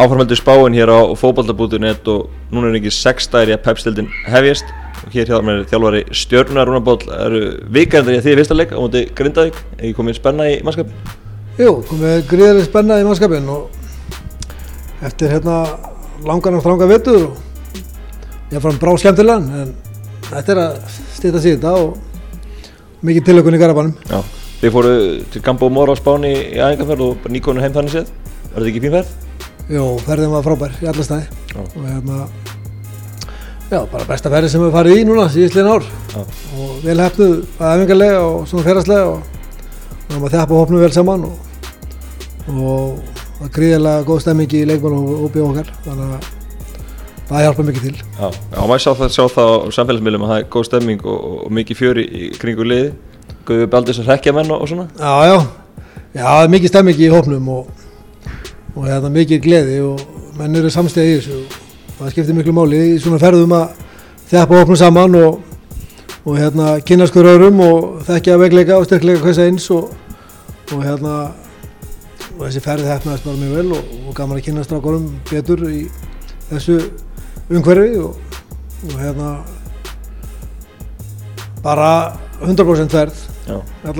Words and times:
áframöldu 0.00 0.34
spáin 0.34 0.72
hér 0.72 0.88
á 0.88 1.12
fókbaltabútu.net 1.12 2.06
og 2.08 2.30
núna 2.48 2.70
er 2.70 2.78
ekki 2.78 2.92
sex 2.94 3.26
dæri 3.28 3.52
að 3.52 3.66
pepstildin 3.66 4.06
hefjast 4.24 4.64
og 5.04 5.12
hér 5.12 5.28
hjá 5.28 5.40
mér 5.44 5.60
er 5.60 5.68
þjálfari 5.68 6.00
Stjörnunar 6.16 6.70
Rúnaból 6.70 6.96
eru 7.12 7.42
vikandar 7.68 8.16
í 8.16 8.22
því 8.24 8.36
fyrsta 8.38 8.56
leik 8.56 8.72
á 8.72 8.80
móti 8.80 9.04
Grindavík, 9.12 9.60
ekki 9.76 9.92
komið 9.98 10.16
spenna 10.16 10.48
í 10.48 10.56
mannskapin? 10.64 10.96
Jú, 11.60 11.76
komið 11.90 12.24
gríðarlega 12.32 12.70
spenna 12.70 12.96
í 12.96 13.06
mannskapin 13.10 13.52
og 13.52 15.04
eftir 15.04 15.36
hérna 15.36 15.60
langan 16.24 16.56
og 16.56 16.64
þranga 16.64 16.92
vettur 16.94 17.22
og 17.28 18.52
ég 18.56 18.64
fann 18.64 18.80
brá 18.80 18.96
skemmtilegan 18.96 19.48
en 19.60 19.78
þetta 20.32 20.56
er 20.56 20.64
að 20.64 21.00
stýta 21.12 21.44
síðan 21.44 21.76
og 21.76 23.02
mikið 23.04 23.28
tilökun 23.28 23.56
í 23.56 23.60
Garabænum. 23.60 23.96
Já, 24.08 24.24
þið 24.62 24.78
fóru 24.78 25.00
til 25.32 25.44
Gambo 25.44 25.68
Móra 25.68 25.92
á 25.92 26.00
Spáni 26.00 26.36
í 26.36 26.60
æfingarferð 26.60 27.10
og 27.10 27.32
nýkonu 27.32 27.60
heim 27.60 27.76
þannig 27.76 27.98
séð, 27.98 28.14
var 28.54 28.62
þetta 28.62 28.72
ekki 28.72 28.88
fín 28.88 29.28
Jú, 29.70 29.84
ferðin 30.02 30.32
var 30.32 30.42
frábær 30.46 30.72
í 30.82 30.88
alla 30.90 31.04
stæði 31.06 31.26
Já. 31.54 31.60
og 31.62 31.84
hérna 31.86 32.24
Já, 33.70 33.84
bara 33.86 34.06
besta 34.08 34.30
ferði 34.32 34.48
sem 34.50 34.62
við 34.64 34.72
farið 34.74 34.96
í 34.98 35.02
núna 35.06 35.28
síðustlegin 35.30 35.70
ár. 35.70 35.84
Já. 36.10 36.22
og 36.58 36.70
vel 36.82 36.96
hefnuð 37.04 37.34
að 37.62 37.74
efingarlega 37.76 38.22
og 38.26 38.48
svona 38.50 38.66
ferðarslega 38.66 39.12
og 39.12 39.20
við 39.20 40.16
erum 40.16 40.24
að 40.26 40.34
þjapa 40.34 40.58
hópnu 40.58 40.80
vel 40.80 40.90
saman 40.96 41.26
og, 41.28 41.36
og 42.50 42.96
það 43.36 43.46
er 43.46 43.52
gríðilega 43.54 44.06
góð 44.08 44.22
stemming 44.24 44.56
í 44.58 44.64
leikmann 44.66 44.96
og 44.98 45.22
óbíð 45.28 45.44
okkar. 45.46 45.70
Þannig 45.84 46.16
að 46.16 46.26
það 47.30 47.44
hjálpa 47.46 47.66
mikið 47.68 47.86
til. 47.86 47.94
Já, 48.18 48.26
já 48.26 48.58
maður 48.72 48.82
sjá 48.82 48.90
það, 48.98 49.14
sjá 49.14 49.22
það 49.36 49.52
á 49.54 49.58
samfélagsmiðlum 49.78 50.26
að 50.26 50.32
það 50.32 50.42
er 50.42 50.50
góð 50.56 50.66
stemming 50.66 51.06
og, 51.06 51.20
og, 51.30 51.38
og 51.46 51.54
mikið 51.60 51.78
fjöri 51.78 52.06
í 52.10 52.32
kringu 52.42 52.66
liði 52.66 52.90
Guði 53.46 53.70
Baldis 53.70 54.02
að 54.02 54.10
rekja 54.10 54.34
menn 54.34 54.50
og, 54.50 54.64
og 54.64 54.72
svona. 54.72 54.88
Já, 54.98 55.30
já, 55.30 55.38
já, 56.18 56.24
það 56.26 56.42
er 56.42 56.52
mikið 56.56 56.74
stemming 56.74 57.00
í 57.06 57.12
hópnum 57.14 57.48
og, 57.54 57.70
og 58.74 58.86
hérna 58.86 59.10
mikið 59.12 59.42
gleði 59.44 59.78
og 59.84 60.02
menn 60.38 60.56
eru 60.56 60.70
samstæði 60.72 61.12
í 61.12 61.18
þessu 61.18 61.38
og 61.40 62.00
það 62.00 62.12
skiptir 62.14 62.36
miklu 62.38 62.54
máli 62.56 62.80
í 62.92 62.98
svona 63.02 63.20
ferðum 63.20 63.54
að 63.56 63.78
þjapa 64.30 64.60
hópnum 64.60 64.78
saman 64.78 65.16
og, 65.18 65.40
og 66.24 66.38
hérna 66.38 66.72
kynast 66.86 67.16
hver 67.16 67.32
öðrum 67.34 67.60
og 67.64 68.02
þekkja 68.08 68.38
vegleika 68.40 68.78
og 68.78 68.86
styrkleika 68.88 69.24
hvers 69.24 69.40
eins 69.42 69.66
og, 69.74 69.90
og 70.70 70.84
hérna 70.84 71.14
og 72.36 72.46
þessi 72.46 72.62
ferði 72.64 72.88
hefnaðist 72.88 73.26
bara 73.26 73.40
mjög 73.40 73.56
vel 73.58 73.76
og, 73.76 73.94
og 74.06 74.16
gaman 74.16 74.38
að 74.38 74.46
kynast 74.48 74.70
strákorum 74.70 75.10
betur 75.28 75.66
í 75.68 75.82
þessu 76.48 76.78
umhverfi 77.50 77.98
og, 78.00 78.38
og 78.86 78.96
hérna 79.02 79.34
bara 81.64 81.90
100% 82.40 82.94
ferð 82.94 83.26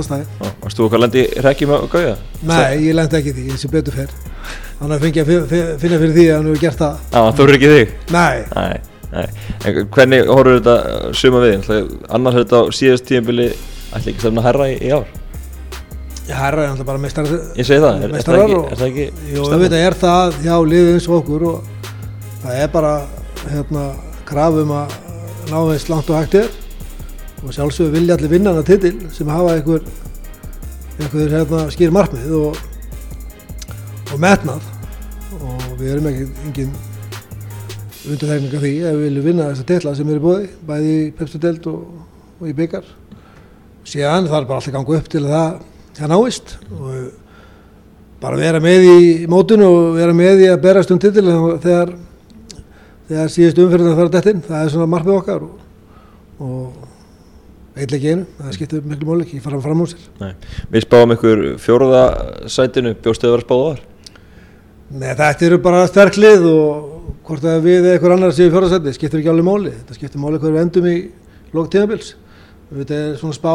stæði 0.06 0.24
já, 0.24 0.50
varst 0.62 0.78
þú 0.78 0.86
okkar 0.86 1.02
lendi 1.02 1.26
rekjum 1.44 1.74
að 1.76 1.86
Gauja? 1.92 2.18
Nei, 2.46 2.86
ég 2.86 2.94
lendi 2.96 3.18
ekki 3.18 3.34
því, 3.34 3.48
ég 3.50 3.60
sé 3.60 3.68
betur 3.72 3.98
fyrr 3.98 4.29
Þannig 4.80 4.94
að 4.96 5.02
fengi 5.04 5.20
að 5.22 5.28
fi- 5.30 5.40
fi- 5.50 5.78
finna 5.82 5.98
fyrir 6.00 6.14
því 6.16 6.22
að 6.30 6.36
hann 6.38 6.46
hefur 6.50 6.60
gert 6.64 6.78
það 6.80 6.94
Já, 7.12 7.20
þú 7.36 7.44
eru 7.46 7.56
ekki 7.58 7.70
þig? 7.74 7.90
Nei, 8.14 8.36
Nei, 8.56 8.76
nei 9.12 9.26
En 9.68 9.80
hvernig 9.96 10.30
horfur 10.30 10.60
þetta 10.60 10.76
suma 11.20 11.42
við? 11.44 11.70
Annars 12.16 12.38
er 12.38 12.44
þetta 12.46 12.60
á 12.60 12.64
síðast 12.78 13.08
tíðanbili 13.10 13.48
ætli 13.50 14.14
ekki 14.14 14.22
stefna 14.24 14.44
herra 14.46 14.68
í, 14.72 14.78
í 14.80 14.92
ár? 14.96 15.04
ég 16.30 16.38
herra 16.38 16.62
er 16.64 16.70
alltaf 16.72 16.86
bara 16.86 17.02
meistar 17.02 17.26
Ég 17.58 17.66
segi 17.66 17.82
það, 17.82 18.04
er, 18.06 18.12
er, 18.14 18.24
það, 18.24 18.40
ekki, 18.44 18.58
er 18.70 18.80
það 18.80 18.88
ekki 18.88 19.04
Jú, 19.04 19.42
stefnan? 19.42 19.52
auðvitað 19.58 19.84
er 19.90 19.96
það 20.04 20.40
hjá 20.46 20.54
liðið 20.72 20.90
eins 20.94 21.08
og 21.10 21.16
okkur 21.20 21.46
og 21.50 21.56
það 22.44 22.60
er 22.64 22.68
bara 22.78 22.92
hérna 23.50 23.84
krafum 24.30 24.74
að 24.78 24.96
ná 25.50 25.56
eins 25.74 25.88
langt 25.90 26.10
og 26.14 26.20
hægt 26.20 26.38
er 26.40 26.50
og 27.40 27.54
sjálfsögur 27.56 27.94
vilja 27.98 28.14
allir 28.16 28.30
vinna 28.30 28.52
hana 28.54 28.62
titil 28.68 28.94
sem 29.16 29.28
hafa 29.32 29.56
einhver 29.58 29.82
einhver 31.00 31.32
hérna 31.34 31.62
skýr 31.74 31.92
markmið 31.96 32.34
og, 32.38 32.60
og 34.10 34.22
metnað 34.22 34.64
og 35.40 35.66
við 35.78 35.92
erum 35.94 36.08
ekki 36.10 36.26
engin 36.48 36.72
undirþekning 38.10 38.54
af 38.56 38.64
því 38.64 38.72
ef 38.80 38.96
við 38.96 39.04
viljum 39.04 39.26
vinna 39.28 39.48
þessa 39.50 39.68
titla 39.68 39.94
sem 39.96 40.10
eru 40.10 40.24
bóði 40.24 40.50
bæði 40.66 40.94
í 40.96 41.08
Pepsi-delt 41.18 41.66
og, 41.70 41.80
og 42.40 42.50
í 42.50 42.54
byggar 42.56 42.86
síðan 43.86 44.28
þarf 44.30 44.48
bara 44.48 44.60
alltaf 44.60 44.74
ganga 44.74 44.98
upp 44.98 45.10
til 45.12 45.24
að 45.24 45.34
það, 45.34 45.58
það 45.98 46.12
náist 46.14 46.54
og 46.76 46.94
bara 48.20 48.40
vera 48.40 48.60
með 48.60 48.86
í 48.90 49.00
mótun 49.30 49.64
og 49.64 49.96
vera 49.96 50.14
með 50.16 50.44
í 50.44 50.48
að 50.50 50.62
berast 50.64 50.92
um 50.92 51.00
titil 51.00 51.26
þegar, 51.62 51.94
þegar 53.08 53.32
síðust 53.32 53.60
umfyrirna 53.64 53.96
þarf 53.96 54.14
dettin, 54.16 54.42
það 54.44 54.64
er 54.64 54.72
svona 54.74 54.88
markmið 54.92 55.16
okkar 55.16 55.46
og, 55.46 55.54
og 56.44 57.78
eitthvað 57.80 58.08
einu, 58.10 58.26
það 58.40 58.56
skiptir 58.58 58.82
miklu 58.84 59.08
máli 59.08 59.24
ekki 59.24 59.40
fara 59.44 59.60
fram 59.64 59.80
úr 59.84 59.92
sér. 59.92 60.02
Nei. 60.20 60.34
Við 60.74 60.84
spáum 60.84 61.14
ykkur 61.14 61.44
fjóruða 61.62 62.02
sætinu, 62.50 62.92
bjóstuðu 63.00 63.30
að 63.30 63.36
vera 63.38 63.46
spáð 63.46 63.62
á 63.62 63.68
þar? 63.70 63.86
Nei, 64.90 65.12
þetta 65.14 65.46
eru 65.46 65.56
bara 65.62 65.84
sterk 65.86 66.16
lið 66.18 66.44
og 66.50 66.86
hvort 67.28 67.44
að 67.46 67.60
við 67.62 67.76
eða 67.84 67.92
einhver 67.94 68.14
annar 68.16 68.32
séu 68.34 68.50
fjóraðsætti 68.50 68.94
skiptir 68.96 69.20
ekki 69.20 69.30
alveg 69.30 69.46
máli, 69.46 69.70
þetta 69.76 69.94
skiptir 69.94 70.18
hvað 70.18 70.46
við 70.48 70.62
endum 70.64 70.88
í 70.90 70.94
lók 71.54 71.68
tímabils. 71.70 72.08
Þetta 72.72 72.96
er 72.96 73.12
svona 73.20 73.36
spá, 73.36 73.52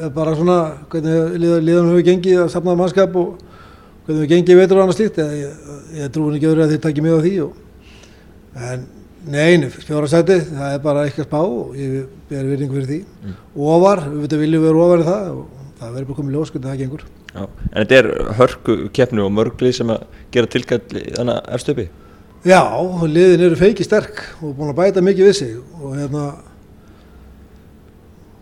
er 0.00 0.14
bara 0.14 0.32
svona 0.38 0.56
hvernig 0.92 1.36
lið, 1.42 1.52
liðan 1.66 1.90
hefur 1.90 2.06
gengið 2.06 2.40
að 2.46 2.48
safna 2.54 2.76
mannskap 2.80 3.18
og 3.20 3.42
hvernig 4.06 4.22
við 4.22 4.32
gengið 4.32 4.60
veitur 4.62 4.80
og 4.80 4.86
annað 4.86 4.98
slíkt, 5.02 5.20
ég, 5.20 5.58
ég, 5.98 6.12
trúin 6.14 6.38
ekki 6.38 6.48
öðru 6.48 6.64
að 6.64 6.72
þið 6.72 6.82
takki 6.86 7.04
mjög 7.04 7.20
á 7.20 7.24
því 7.26 7.34
og, 7.44 7.60
en 8.70 8.86
nein, 9.36 9.68
fjóraðsætti, 9.74 10.38
það 10.48 10.78
er 10.78 10.82
bara 10.88 11.04
eitthvað 11.04 11.28
spá 11.28 11.42
og 11.42 11.76
ég 11.76 12.08
ber 12.32 12.48
virðingu 12.54 12.78
fyrir 12.78 12.88
því. 12.88 13.02
Mm. 13.20 13.36
Ofar, 13.68 14.06
við 14.16 14.38
viljum 14.46 14.64
vera 14.64 14.88
ofar 14.88 15.04
í 15.04 15.08
það 15.10 15.28
og 15.34 15.53
það 15.84 15.98
verður 15.98 16.08
bara 16.10 16.18
komið 16.20 16.38
ljós 16.38 16.54
hvernig 16.54 16.70
það 16.70 16.80
gengur. 16.82 17.04
Já. 17.34 17.42
En 17.44 17.76
þetta 17.82 18.00
er 18.00 18.08
hörku 18.40 18.78
keppnu 18.96 19.26
og 19.26 19.36
mörglið 19.36 19.76
sem 19.78 19.92
að 19.94 20.08
gera 20.34 20.50
tilkall 20.54 20.82
þannig 20.88 21.34
að 21.34 21.52
erstu 21.58 21.74
uppi? 21.74 21.86
Já, 22.44 22.60
liðin 23.08 23.46
eru 23.46 23.56
feiki 23.56 23.86
sterk 23.86 24.18
og 24.44 24.50
búin 24.58 24.72
að 24.74 24.80
bæta 24.82 25.00
mikið 25.04 25.30
við 25.30 25.36
sig 25.38 25.52
og 25.80 25.94
hérna 25.96 26.24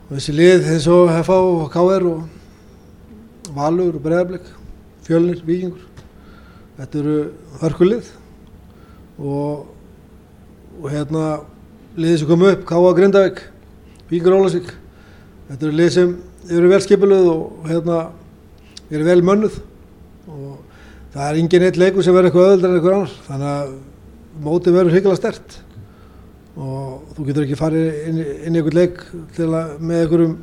þessi 0.08 0.34
lið 0.34 0.66
eins 0.72 0.88
og 0.90 1.12
FH 1.20 1.36
og 1.36 1.68
KR 1.70 2.08
og 2.10 3.52
Valur 3.54 3.94
og 3.94 4.02
Breiðarblik 4.02 4.48
Fjölnir, 5.06 5.38
Víkingur 5.46 5.86
þetta 6.80 6.98
eru 6.98 7.16
hörkulið 7.62 8.10
og, 9.22 9.70
og 10.82 10.90
hérna 10.90 11.24
liðið 11.94 12.18
sem 12.24 12.32
kom 12.32 12.44
upp, 12.50 12.66
KA 12.66 12.92
Grindavík 12.98 13.42
Víkingur 14.10 14.40
Ólasík 14.40 14.74
þetta 15.46 15.68
eru 15.68 15.78
lið 15.78 15.94
sem 15.94 16.16
eru 16.50 16.70
vel 16.72 16.82
skipiluð 16.82 17.28
og 17.32 17.66
hérna 17.70 17.98
eru 18.92 19.06
vel 19.06 19.22
mönnuð 19.24 19.58
og 20.28 20.54
það 21.12 21.26
er 21.26 21.40
engin 21.40 21.66
eitt 21.66 21.80
leikur 21.80 22.04
sem 22.04 22.14
verður 22.14 22.30
eitthvað 22.30 22.48
öðuldar 22.50 22.70
en 22.70 22.78
eitthvað 22.78 22.96
annar. 22.96 23.16
Þannig 23.28 23.50
að 23.52 23.74
mótið 24.46 24.78
verður 24.78 24.96
hryggala 24.96 25.18
stert 25.18 25.58
og 26.52 27.14
þú 27.16 27.26
getur 27.28 27.46
ekki 27.46 27.58
farið 27.60 28.00
inn, 28.08 28.18
inn 28.22 28.56
í 28.56 28.60
einhvern 28.60 28.78
leik 28.78 29.02
að, 29.40 29.76
með 29.80 30.02
einhverjum 30.02 30.34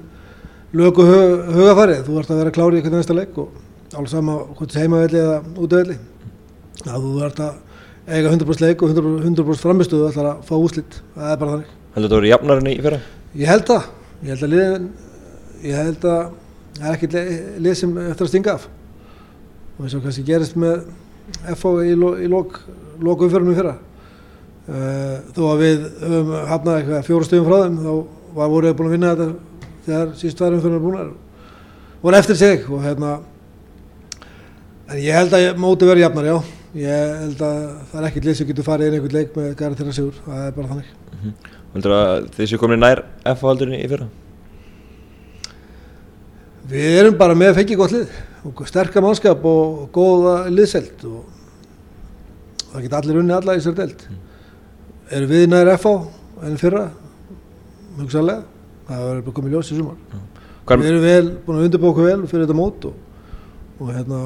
lögu 0.80 1.06
hug, 1.06 1.34
hugafarið 1.58 2.06
þú 2.08 2.20
ert 2.22 2.31
að 2.34 2.42
vera 2.44 2.54
klári 2.56 2.78
í 2.78 2.81
einhvern 2.81 2.98
næsta 2.98 3.18
leik 3.18 3.38
og 3.42 3.94
alveg 3.94 4.12
sama 4.14 4.38
hvort 4.58 4.74
það 4.74 4.86
heimavelli 4.86 5.22
eða 5.22 5.38
útövelli 5.58 5.98
að 6.86 7.06
þú 7.06 7.14
ert 7.28 7.44
að 7.46 7.54
eiga 8.10 8.34
100% 8.34 8.66
leik 8.66 8.81
og 8.81 8.94
100%, 8.96 9.22
100 9.30 9.62
framistuðu 9.62 10.10
ætlar 10.10 10.31
að 10.31 10.44
fá 10.50 10.56
úslit 10.58 11.00
það 11.14 11.31
er 11.34 11.40
bara 11.42 11.56
þannig. 11.56 11.74
Heldur 11.94 12.10
þetta 12.10 12.16
að 12.16 12.22
vera 12.22 12.34
jafnarinn 12.34 12.72
í 12.72 12.78
fyrra? 12.86 13.02
ég 13.38 13.50
held 13.50 13.66
það, 13.70 13.90
ég 14.24 14.34
held 14.34 14.46
að 14.46 14.54
liðin 14.54 14.88
ég 15.66 15.75
held 15.80 16.06
að 16.08 16.22
það 16.80 16.88
er 16.88 16.96
ekkert 16.96 17.18
lið, 17.59 17.75
sem 17.78 17.96
eftir 18.06 18.28
að 18.28 18.31
stinga 18.31 18.56
af. 18.56 18.68
Og 19.78 19.86
eins 19.86 19.96
og 19.97 20.03
kannski 20.06 20.25
gerist 20.28 20.58
með 20.59 20.84
FO 21.59 21.75
í, 21.86 21.94
lo, 21.97 22.14
í 22.20 22.28
lok, 22.31 22.59
loku 23.03 23.28
umförunum 23.28 23.58
fyrra. 23.58 23.78
Uh, 24.69 25.16
þó 25.34 25.44
að 25.53 25.64
við 25.64 25.86
höfum 26.03 26.36
hafnað 26.52 26.75
eitthvað 26.78 27.08
fjóru 27.08 27.25
stöðum 27.25 27.48
frá 27.48 27.64
þeim 27.64 27.78
þá 27.81 27.94
var 28.38 28.52
voruð 28.53 28.75
búin 28.78 28.90
að 28.90 28.94
vinna 28.94 29.14
þetta 29.16 29.30
þegar 29.88 30.12
síðust 30.19 30.38
tvær 30.38 30.56
umförunum 30.59 30.84
búinar 30.84 31.08
voru 32.03 32.19
eftir 32.19 32.38
sig 32.38 32.68
og 32.69 32.84
hérna 32.84 33.16
en 34.90 35.02
ég 35.02 35.18
held 35.18 35.34
að 35.34 35.48
móti 35.59 35.90
verið 35.90 36.06
jafnar 36.06 36.30
já. 36.30 36.38
Ég 36.78 37.14
held 37.24 37.40
að 37.42 37.59
það 37.90 38.00
er 38.00 38.08
ekkert 38.12 38.28
lið 38.28 38.36
sem 38.38 38.48
getur 38.50 38.68
farið 38.68 38.88
inn 38.88 39.00
einhvern 39.00 39.18
leik 39.18 39.38
með 39.38 39.51
gæra 39.57 39.78
þeirra 39.80 39.95
sigur 39.98 40.19
það 40.25 40.44
er 40.45 40.56
bara 40.60 40.69
þannig. 40.69 40.92
Heldur 41.74 41.95
að 41.98 42.42
séu 42.44 42.62
komin 42.62 42.84
nær 42.84 43.01
F-haldurinn 43.34 43.81
í 43.81 43.89
fyrra? 43.89 44.06
Við 46.69 46.95
erum 47.00 47.16
bara 47.18 47.33
með 47.33 47.56
fengið 47.57 47.80
gott 47.80 47.94
lið 47.95 48.10
og 48.45 48.60
sterka 48.69 49.01
mannskap 49.01 49.45
og 49.50 49.88
góða 49.94 50.33
liðselt 50.54 51.01
og 51.10 51.24
það 52.69 52.83
geta 52.83 53.00
allir 53.00 53.18
unni 53.24 53.33
alla 53.33 53.56
í 53.57 53.62
sér 53.63 53.77
delt. 53.80 54.04
Erum 55.10 55.31
við 55.31 55.48
nær 55.50 55.71
FH 55.74 55.94
enn 56.45 56.60
fyrra? 56.62 56.83
Hugsaðlega. 57.98 58.44
Það 58.86 59.01
verður 59.07 59.24
bara 59.25 59.38
komið 59.39 59.56
ljós 59.56 59.71
í 59.74 59.77
sumar. 59.80 59.98
Hvar, 60.69 60.81
Við 60.83 60.89
erum 60.92 61.07
vel, 61.07 61.31
búin 61.45 61.57
að 61.57 61.66
undirbúa 61.68 61.89
okkur 61.94 62.06
vel 62.06 62.27
fyrir 62.30 62.45
þetta 62.45 62.57
mót 62.60 62.86
og, 62.86 63.00
og 63.80 63.89
hérna 63.95 64.19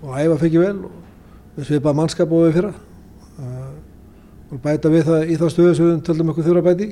og 0.00 0.14
æfa 0.16 0.38
fengið 0.40 0.64
vel 0.64 0.78
og 0.88 1.58
við 1.58 1.68
svipaðum 1.68 2.00
mannskap 2.00 2.32
og 2.32 2.46
við 2.46 2.56
fyrra. 2.56 2.72
Uh, 3.36 3.68
og 4.48 4.62
bæta 4.64 4.92
við 4.92 5.04
það 5.10 5.28
í 5.28 5.36
þá 5.42 5.44
stöðu 5.52 5.76
sem 5.76 5.90
við 5.90 6.00
töldum 6.08 6.32
okkur 6.32 6.48
þurfa 6.48 6.64
að 6.64 6.70
bæta 6.70 6.88
í 6.88 6.90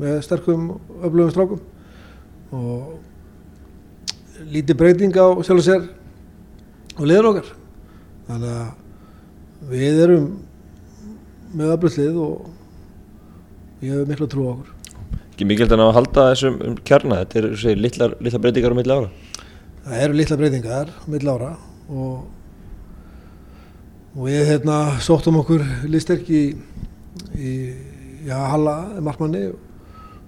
með 0.00 0.18
sterkum 0.26 0.66
öflugum 1.04 1.32
strákum 1.36 1.62
og 2.56 2.98
lítið 4.48 4.78
breyting 4.80 5.16
á 5.16 5.26
sjálf 5.44 5.60
og 5.60 5.66
sér 5.66 5.88
og 6.96 7.06
liður 7.08 7.30
okkar. 7.30 7.50
Þannig 8.28 8.54
að 8.56 9.70
við 9.70 10.02
erum 10.06 10.26
með 11.56 11.72
öflutlið 11.74 12.20
og 12.24 13.84
ég 13.84 13.96
hef 13.96 14.10
miklu 14.10 14.28
trú 14.30 14.46
á 14.46 14.50
okkur. 14.54 14.74
Ekki 15.30 15.48
mikilvægt 15.48 15.74
að 15.76 15.94
halda 15.96 16.26
þessum 16.30 16.58
um 16.66 16.76
kjarna, 16.84 17.22
þetta 17.22 17.40
eru 17.40 17.60
segir, 17.60 17.80
litlar, 17.80 18.16
litlar 18.20 18.44
breytingar 18.44 18.76
á 18.76 18.78
milli 18.78 18.96
ára. 18.96 19.10
það 19.84 20.02
eru 20.04 20.18
litla 20.18 20.36
breytingar 20.36 20.90
mill 21.08 21.28
ára 21.32 21.50
og, 21.88 22.26
og 24.14 24.26
við 24.28 24.42
hérna 24.50 24.76
sóttum 25.00 25.40
okkur 25.40 25.64
listerk 25.88 26.28
í, 26.28 26.42
í 27.34 27.52
já, 28.28 28.36
Halla, 28.52 28.76
Markmanni 29.00 29.48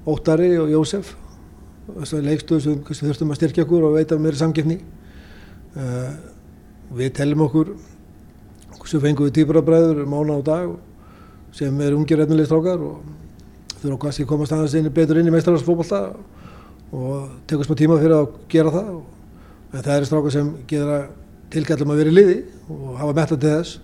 Óttari 0.08 0.56
og 0.58 0.72
Jósef 0.72 1.12
þessari 2.00 2.26
leikstöðu 2.30 2.60
sem 2.64 2.78
kannski 2.86 3.06
þurftum 3.08 3.32
að 3.34 3.38
styrkja 3.40 3.64
okkur 3.66 3.86
og 3.88 3.96
veita 3.98 4.18
meiri 4.20 4.38
samgefni 4.40 4.78
uh, 5.76 6.12
við 6.96 7.12
tellum 7.18 7.44
okkur 7.46 7.74
sem 8.88 9.00
fengum 9.00 9.28
við 9.28 9.36
týpurabræður 9.40 10.02
mánu 10.10 10.36
á 10.36 10.40
dag 10.44 10.72
sem 11.54 11.80
er 11.84 11.94
ungir 11.96 12.20
efnileg 12.24 12.48
strákar 12.48 12.80
og 12.82 13.02
þurfa 13.82 13.98
kannski 14.06 14.24
að 14.26 14.30
komast 14.32 14.54
aðeins 14.56 14.74
inn 14.80 14.88
betur 14.94 15.20
inn 15.20 15.28
í 15.30 15.34
meistarhalsfókbalta 15.34 16.00
og 16.92 17.30
tekur 17.48 17.64
smá 17.68 17.76
tíma 17.78 17.96
fyrir 18.00 18.14
að 18.18 18.26
gera 18.52 18.72
það. 18.74 18.88
En 19.72 19.80
það 19.86 19.94
eru 19.96 20.08
strákar 20.10 20.34
sem 20.34 20.50
gera 20.68 20.98
tilkallum 21.52 21.92
að 21.94 22.00
vera 22.02 22.12
í 22.12 22.16
liði 22.16 22.36
og 22.72 22.90
hafa 23.00 23.14
metla 23.16 23.38
til 23.38 23.52
þess. 23.54 23.78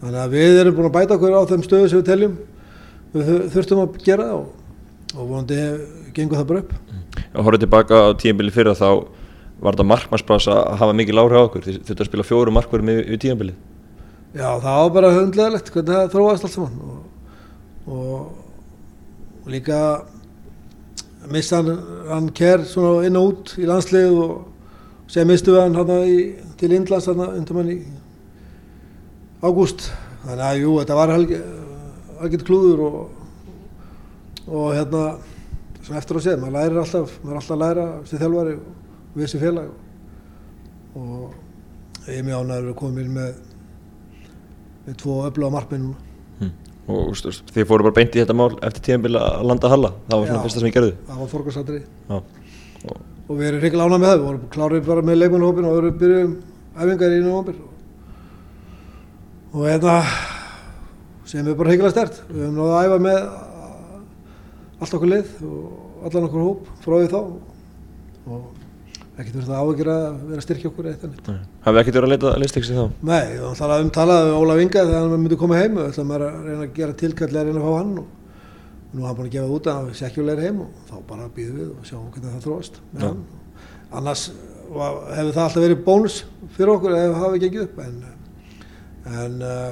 Þannig 0.00 0.20
að 0.24 0.34
við 0.34 0.58
erum 0.62 0.76
búin 0.78 0.88
að 0.88 0.96
bæta 0.96 1.16
okkur 1.18 1.36
á 1.38 1.42
þeim 1.50 1.62
stöðu 1.66 1.90
sem 1.92 2.00
við 2.00 2.08
teljum 2.08 2.34
við 3.14 3.28
þur- 3.30 3.46
þurftum 3.54 3.82
að 3.84 4.00
gera 4.08 4.26
og, 4.38 4.48
og 5.14 5.22
vonandi 5.30 5.60
gengur 6.18 6.40
það 6.40 6.48
bara 6.52 6.64
upp 6.64 6.74
Og 7.34 7.46
horfðu 7.46 7.64
tilbaka 7.64 8.02
á 8.08 8.16
tíðanbili 8.18 8.54
fyrir 8.54 8.78
þá 8.78 8.90
var 9.58 9.74
þetta 9.74 9.88
markmannsbrás 9.90 10.46
að 10.52 10.60
hafa 10.80 10.96
mikil 10.96 11.18
áhrif 11.20 11.40
á 11.40 11.46
okkur. 11.46 11.66
Þurftu 11.68 11.98
að 11.98 12.10
spila 12.10 12.26
fjóru 12.26 12.54
markverðum 12.54 12.92
yfir, 12.94 13.20
tíðanbili. 13.24 13.56
Já, 14.36 14.48
það 14.60 14.76
var 14.82 14.92
bara 14.94 15.14
hundlegilegt 15.16 15.72
hvernig 15.72 15.94
það 15.94 16.12
þróaðist 16.12 16.46
allt 16.46 16.54
saman 16.54 16.80
og, 16.84 16.98
og, 17.88 18.10
og 19.40 19.48
líka 19.48 19.78
missa 21.32 21.62
hann, 21.62 21.78
hann 22.08 22.28
ker 22.36 22.64
svona 22.68 23.06
inn 23.08 23.16
og 23.18 23.30
út 23.32 23.54
í 23.58 23.66
landslið 23.68 24.12
og 24.12 24.34
sem 25.08 25.28
mistu 25.28 25.54
við 25.54 25.78
hann 25.78 25.94
í, 26.04 26.18
til 26.60 26.74
Indlands 26.76 27.08
undir 27.08 27.56
mann 27.56 27.72
í 27.72 27.78
ágúst 29.40 29.88
þannig 30.26 30.44
að 30.44 30.60
jú, 30.62 30.74
þetta 30.82 30.98
var 30.98 31.14
algjört 31.16 32.46
klúður 32.46 32.84
og, 32.84 32.98
og 34.48 34.70
hérna 34.76 35.02
svona 35.88 36.00
eftir 36.02 36.18
að 36.18 36.24
segja, 36.26 36.40
maður 36.42 36.56
lærir 36.58 36.80
alltaf 36.82 37.14
maður 37.22 37.34
er 37.34 37.40
alltaf 37.40 37.54
að 37.56 37.62
læra 37.64 37.86
sem 38.08 38.20
þjálfari 38.22 38.56
og 38.58 39.18
við 39.18 39.30
sem 39.32 39.42
félag 39.42 39.70
og 40.98 42.08
ég 42.08 42.18
er 42.20 42.26
mjög 42.26 42.42
ánæður 42.44 42.68
að 42.72 42.76
koma 42.82 43.02
inn 43.02 43.14
með 43.16 43.32
með 44.88 44.98
tvo 45.02 45.16
öfluga 45.28 45.52
markminn 45.52 45.88
núna. 45.88 46.04
Og 46.88 47.10
þú 47.12 47.28
veist, 47.28 47.50
þið 47.52 47.66
fóru 47.68 47.84
bara 47.84 47.96
beint 47.98 48.14
í 48.16 48.20
þetta 48.22 48.36
mál 48.38 48.52
eftir 48.64 48.84
tíðanbili 48.86 49.20
að 49.20 49.42
landa 49.50 49.68
Halla. 49.68 49.90
Það 50.08 50.20
var 50.22 50.30
svona 50.30 50.44
fyrsta 50.46 50.62
sem 50.62 50.68
ég 50.70 50.76
gerði. 50.78 50.92
það 51.08 51.18
var 51.20 51.32
Já. 52.08 52.20
Og, 52.78 53.02
og 53.26 53.34
við 53.34 53.48
erum 53.50 53.60
reyngilega 53.64 53.88
ánægð 53.88 54.00
með 54.00 54.08
það, 54.08 54.20
við 54.20 54.28
vorum 54.28 54.46
klárið 54.54 54.86
bara 54.86 55.04
með 55.04 55.18
leikmannhópin 55.18 55.68
og 55.68 55.74
við 55.74 55.82
erum 55.82 55.98
byrjuðum 56.00 56.32
æfingar 56.78 57.16
í 57.16 57.20
nóvambir 57.26 57.58
og 59.52 59.64
hérna 59.66 59.96
sem 61.28 61.44
er 61.44 61.58
bara 61.58 61.72
reyngilega 61.72 61.92
stert 61.92 62.22
við 62.30 62.44
höfum 62.46 62.56
náðu 62.56 62.74
að 62.78 62.88
æfa 62.88 62.98
með 63.04 63.20
allt 64.78 64.94
okkur 64.98 65.10
lið 65.10 65.30
og 65.48 66.06
allan 66.08 66.28
okkur 66.28 66.44
hóp 66.46 66.68
frá 66.84 66.94
því 66.98 67.08
þá 67.12 67.20
og 68.28 68.42
ekkert 69.18 69.34
verið 69.34 69.48
það 69.48 69.62
áhyggjur 69.62 69.88
að 69.92 70.18
vera 70.28 70.38
að 70.38 70.44
styrkja 70.44 70.70
okkur 70.70 70.88
eitt 70.92 71.06
annir. 71.08 71.22
nei. 71.26 71.40
Hafið 71.64 71.80
ekkert 71.80 71.96
verið 71.98 72.06
að 72.06 72.12
leita 72.12 72.28
að 72.30 72.42
listeksti 72.44 72.76
þá? 72.76 72.84
Nei, 73.08 73.24
við 73.32 73.40
höfum 73.42 73.58
talað 73.58 73.82
um 73.82 73.90
talað 73.96 74.28
um 74.28 74.36
Ólaf 74.38 74.62
Inga 74.62 74.84
þegar 74.84 75.02
hann 75.02 75.24
myndi 75.24 75.38
koma 75.40 75.58
heim 75.58 75.80
og 75.80 75.88
ætlaðum 75.88 76.14
að 76.14 76.24
reyna 76.28 76.62
að 76.68 76.76
gera 76.76 76.98
tilkalli 77.02 77.40
að 77.40 77.48
reyna 77.48 77.58
að 77.58 77.66
fá 77.66 77.78
hann 77.78 77.90
og 77.98 78.06
nú 78.92 79.02
er 79.02 79.08
hann 79.08 79.18
búin 79.18 79.26
að 79.26 79.34
gefa 79.34 79.48
það 79.48 79.56
út 79.56 79.66
að 79.72 79.80
hann 79.80 79.98
sekjulegir 79.98 80.44
heim 80.46 80.62
og 80.62 80.86
þá 80.88 80.94
bara 81.10 81.26
býðum 81.34 81.58
við 81.58 81.74
og 81.74 81.90
sjáum 81.90 82.06
hvernig 82.14 82.36
það 82.36 82.46
þróast 82.46 82.80
með 82.92 83.02
Já. 83.02 83.08
hann. 83.08 83.20
Annars 83.98 84.24
hefur 84.68 85.34
það 85.34 85.44
alltaf 85.48 85.62
verið 85.64 85.84
bónus 85.88 86.22
fyrir 86.54 86.74
okkur 86.76 86.94
ef 86.94 87.04
það 87.08 87.22
hafi 87.24 87.42
gengið 87.42 87.66
upp 87.66 87.78
en, 87.84 88.00
en 89.18 89.38
uh, 89.42 89.68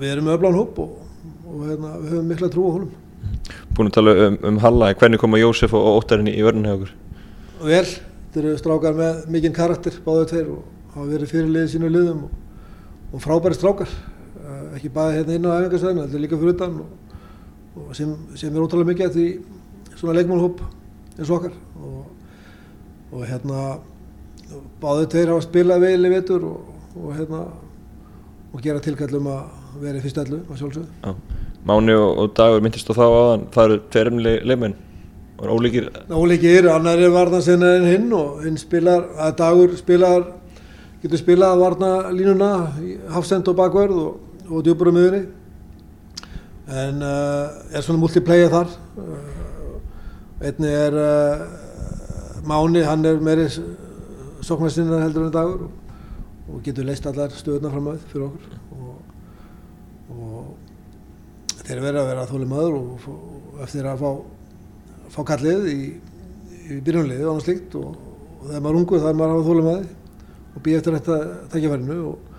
við 0.00 0.12
erum 0.16 0.30
öflan 0.34 0.58
hóp 0.58 0.78
og, 0.82 1.02
og 1.46 1.66
hérna, 1.68 1.96
við 2.02 2.14
höfum 2.16 2.30
mikla 2.32 2.50
trú 2.52 2.66
á 2.66 2.74
honum. 2.76 2.94
Búin 3.76 3.90
að 3.90 3.96
tala 3.98 4.12
um, 4.24 4.36
um 4.48 4.58
Halla, 4.62 4.92
hvernig 4.96 5.20
koma 5.20 5.40
Jósef 5.40 5.74
og 5.76 5.86
Óttarinn 5.98 6.30
í, 6.30 6.36
í 6.38 6.44
vörðinu 6.44 6.70
hjá 6.70 6.76
okkur? 6.78 6.92
Vel, 7.66 7.84
þetta 7.84 8.40
eru 8.42 8.54
strákar 8.60 8.96
með 8.96 9.18
mikinn 9.34 9.56
karakter, 9.56 9.98
báðu 10.04 10.28
tveir 10.30 10.46
og 10.54 10.94
hafa 10.94 11.08
verið 11.10 11.32
fyrirliðið 11.34 11.72
sínu 11.74 11.90
liðum 11.92 12.22
og, 12.24 12.38
og 13.12 13.24
frábæri 13.24 13.58
strákar, 13.58 13.92
uh, 14.40 14.62
ekki 14.78 14.92
bara 14.94 15.12
hérna 15.18 15.36
inn 15.36 15.48
á 15.48 15.56
æfingarsvæðinu, 15.58 16.06
þetta 16.06 16.16
er 16.16 16.24
líka 16.24 16.40
fyrir 16.40 16.56
utan 16.56 16.80
og, 16.86 17.20
og 17.82 17.92
sem, 17.98 18.16
sem 18.40 18.56
er 18.56 18.64
ótrúlega 18.64 18.92
mikið 18.94 19.10
að 19.10 19.18
því 19.18 19.26
svona 19.96 20.16
leikmálhóp 20.16 20.64
eins 21.18 21.28
og 21.28 21.36
okkar 21.36 21.54
og, 21.82 22.00
og 23.12 23.28
hérna 23.28 23.68
báðu 24.80 25.08
tveir 25.12 25.32
hafa 25.34 25.44
spilað 25.44 25.84
vel 25.84 26.00
í 26.00 26.12
vetur 26.12 26.48
og, 26.48 26.74
og 26.96 27.16
hérna 27.16 27.44
og 28.52 28.62
gera 28.64 28.80
tilkallum 28.80 29.28
að 29.32 29.80
vera 29.82 30.00
í 30.00 30.04
fyrst 30.04 30.20
ellu 30.22 30.40
að 30.46 30.62
sjálfsögðu. 30.62 31.14
Máni 31.66 31.94
og, 31.98 32.10
og 32.22 32.34
Dagur 32.38 32.62
myndist 32.62 32.90
á 32.90 32.94
þá 32.94 33.06
áðan, 33.06 33.46
það 33.54 33.64
eru 33.64 33.78
tveir 33.90 34.10
emnileg 34.12 34.44
leikmenn 34.46 34.76
og 35.36 35.48
ólíkir, 35.52 35.88
Ólíkir, 36.08 36.68
annar 36.72 36.98
er 36.98 37.10
varnasinna 37.12 37.74
en 37.76 37.86
hinn 37.90 38.12
og 38.16 38.44
hinn 38.44 38.56
spilar, 38.56 39.02
að 39.20 39.34
dagur 39.40 39.74
spilar, 39.76 40.22
getur 41.02 41.20
spilað 41.20 41.58
varna 41.60 41.90
línuna, 42.14 42.50
hafsend 43.12 43.48
og 43.50 43.58
bakverð 43.58 43.98
og, 44.00 44.38
og 44.48 44.62
djúpur 44.64 44.88
á 44.88 44.96
miðunni. 44.96 45.24
En 46.66 47.02
uh, 47.04 47.52
er 47.70 47.84
svona 47.84 48.00
multiplayer 48.00 48.48
þar. 48.50 48.72
Uh, 48.96 50.46
einni 50.48 50.72
er 50.72 50.96
uh, 50.96 51.44
Máni, 52.46 52.84
hann 52.86 53.04
er 53.04 53.20
meiri 53.20 53.48
sóknarsinnar 54.40 55.04
heldur 55.04 55.26
en 55.26 55.34
dagur 55.34 55.66
og, 55.66 55.72
og 56.48 56.62
getur 56.64 56.86
leist 56.86 57.06
allar 57.10 57.34
stöðuna 57.34 57.74
fram 57.74 57.92
að 57.92 58.00
fyrir 58.08 58.30
okkur. 58.30 58.56
Og, 58.76 58.96
og 60.16 60.54
þeir 61.66 61.82
verða 61.82 62.02
að 62.02 62.10
vera 62.12 62.26
þóli 62.30 62.48
maður 62.50 62.78
og, 62.80 63.06
og 63.12 63.62
eftir 63.66 63.88
að 63.90 64.02
fá 64.02 64.10
fá 65.16 65.22
kallið 65.32 65.68
í, 65.70 65.78
í 66.66 66.80
byrjunliði 66.84 67.24
og 67.24 67.34
annað 67.34 67.46
slíkt 67.46 67.76
og, 67.78 67.94
og 68.40 68.48
þegar 68.48 68.64
maður 68.64 68.74
er 68.74 68.80
ungur 68.80 69.02
það 69.02 69.10
er 69.10 69.20
maður 69.20 69.32
að 69.32 69.36
hafa 69.36 69.48
þólum 69.50 69.70
að 69.72 69.86
og 70.56 70.64
býja 70.64 70.80
eftir 70.80 70.96
þetta 70.96 71.18
tækjafærinu 71.52 71.98
og 72.10 72.34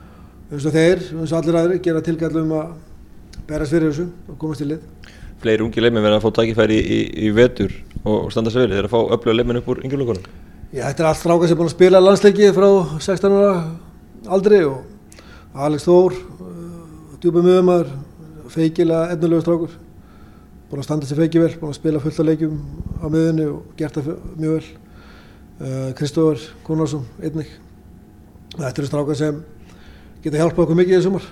eins 0.48 0.66
og 0.66 0.76
þeir, 0.76 1.06
eins 1.20 1.32
og 1.32 1.38
allir 1.40 1.60
aðri 1.60 1.80
gera 1.86 2.04
tilkallum 2.06 2.54
að 2.58 2.76
berast 3.48 3.76
fyrir 3.76 3.92
þessu 3.92 4.08
og 4.28 4.40
komast 4.42 4.64
í 4.64 4.70
lið. 4.72 4.84
fleiri 5.42 5.64
ungi 5.64 5.84
leikmenn 5.84 6.04
verða 6.04 6.18
að 6.18 6.26
fá 6.26 6.32
tækifæri 6.40 6.78
í, 6.78 6.86
í, 6.98 7.00
í 7.28 7.32
vetur 7.36 7.74
og, 8.04 8.32
standa 8.34 8.52
sig 8.54 8.64
vel, 8.64 8.72
þeir 8.74 8.88
að 8.88 8.94
fá 8.96 9.00
öfluga 9.18 9.36
leikmenn 9.38 9.60
upp 9.62 9.68
úr 9.70 9.84
yngjurlökunum. 9.86 10.24
Já, 10.74 10.82
þetta 10.88 11.04
er 11.04 11.10
allt 11.12 11.20
strákar 11.22 11.50
sem 11.50 11.56
er 11.56 11.60
búin 11.62 11.70
að 11.70 11.76
spila 11.76 12.02
landsleiki 12.02 12.50
frá 12.56 12.68
16 12.98 13.36
ára 13.38 13.52
aldri 14.34 14.64
og 14.66 15.60
Alex 15.68 15.86
Þór, 15.86 16.18
uh, 16.18 17.14
djúpa 17.22 17.44
miðumar, 17.46 17.92
feikilega 18.54 19.14
efnilegu 19.14 19.44
strákur, 19.44 19.76
búin 20.70 20.82
að 20.82 20.88
standa 20.88 21.10
sér 21.10 21.22
feiki 21.22 21.42
vel, 21.42 21.54
búin 21.60 21.74
að 21.74 21.80
spila 21.80 22.02
fullt 22.04 22.22
af 22.22 22.28
leikjum 22.28 22.58
á 23.02 23.06
miðunni 23.08 23.48
og 23.52 23.74
gert 23.80 24.00
það 24.00 24.14
mjög 24.38 24.58
vel. 24.58 24.72
Uh, 25.58 25.90
Kristófur 25.98 26.44
Gunnarsson, 26.68 27.06
einnig. 27.18 27.50
Þetta 28.54 28.82
eru 28.82 28.90
strákar 28.90 29.18
sem 29.18 29.40
geta 30.22 30.38
hjálpað 30.42 30.68
okkur 30.68 30.78
mikið 30.78 31.00
í 31.00 31.04
sumar 31.06 31.26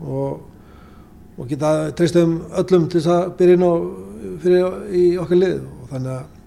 og, 0.00 0.40
og 1.36 1.48
geta 1.50 1.90
treystum 1.98 2.40
öllum 2.50 2.88
til 2.90 3.00
þess 3.00 3.12
að 3.14 3.32
byrja 3.38 3.58
inn 3.58 3.66
á 3.66 3.72
fyrir 4.42 4.94
í 4.96 5.04
okkar 5.22 5.40
lið 5.40 5.56
og 5.64 5.90
þannig 5.92 6.14
að 6.14 6.38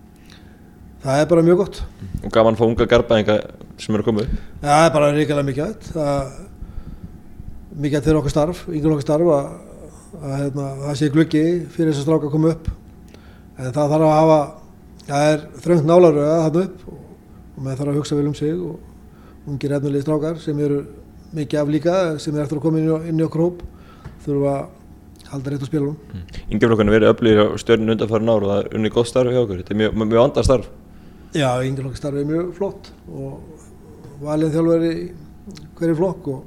það 1.03 1.19
er 1.19 1.29
bara 1.33 1.45
mjög 1.47 1.61
gott. 1.63 1.83
Og 2.23 2.31
gaman 2.31 2.55
að 2.55 2.61
fá 2.61 2.65
unga 2.67 2.89
garbaðinga 2.93 3.37
sem 3.81 3.95
eru 3.97 4.05
að. 4.13 4.27
Já, 4.27 4.67
það 4.67 4.85
er 4.85 4.93
bara 4.95 5.13
ríkilega 5.15 5.47
mikið 5.49 5.65
aðeins. 5.65 5.93
Það 5.95 6.41
mikið 7.73 7.97
að 7.97 8.07
þeirra 8.07 8.21
okkar 8.21 8.33
starf, 8.33 8.63
yngur 8.69 8.95
okkar 8.95 9.07
starf 9.07 9.31
að, 9.33 9.47
að 10.19 10.33
hérna, 10.37 10.65
það 10.83 10.97
sé 10.99 11.09
gluggi 11.13 11.43
fyrir 11.73 11.91
þess 11.91 12.01
að 12.03 12.07
stráka 12.07 12.27
að 12.29 12.35
koma 12.35 12.51
upp. 12.53 12.69
En 13.57 13.69
það 13.69 13.93
þarf 13.93 14.07
að 14.07 14.13
hafa, 14.17 14.39
það 15.07 15.29
er 15.31 15.45
þröngt 15.63 15.89
nálaröða 15.89 16.37
þarna 16.43 16.65
upp 16.67 16.85
og, 16.91 16.99
og 17.53 17.63
maður 17.63 17.79
þarf 17.81 17.93
að 17.93 17.99
hugsa 17.99 18.19
vel 18.19 18.27
um 18.29 18.37
sig 18.37 18.53
og 18.53 19.49
ungir 19.53 19.75
efnulegi 19.77 20.05
strákar 20.05 20.39
sem 20.43 20.61
eru 20.63 20.79
mikið 21.33 21.59
af 21.59 21.73
líka, 21.73 21.97
sem 22.21 22.37
er 22.37 22.45
eftir 22.45 22.59
að 22.59 22.65
koma 22.67 22.79
inn 22.81 22.89
í, 22.89 22.99
inn 23.09 23.19
í 23.21 23.25
okkur 23.25 23.45
hóp, 23.47 23.63
þurfa 24.25 24.53
að 24.53 25.31
halda 25.33 25.53
rétt 25.53 25.65
á 25.65 25.67
spilunum. 25.69 26.21
Yngjurlökunum 26.53 26.93
verið 26.93 27.09
öflugir 27.09 27.41
á 27.41 27.47
stjörninu 27.61 27.95
undanfærin 27.95 28.29
ár 28.29 28.45
og 28.45 28.51
það 28.51 28.61
er 28.61 28.77
unni 28.77 28.93
gott 28.93 29.09
starf 29.09 29.33
hjá 29.33 29.41
okkur. 29.41 29.61
Þetta 29.63 29.73
er 29.73 29.79
mjög, 29.81 29.95
mjög 30.03 30.21
andað 30.27 30.47
starf. 30.49 30.67
Já, 31.33 31.49
yngur 31.65 31.89
okkar 31.89 32.01
starf 32.03 32.19
er 32.21 32.27
mjög 32.29 32.51
flott 32.59 32.91
og 33.09 33.63
valið 34.21 34.53
þjálfur 34.53 34.85
í 34.85 34.93
hverju 35.79 35.97
flokk 35.97 36.29
og, 36.35 36.43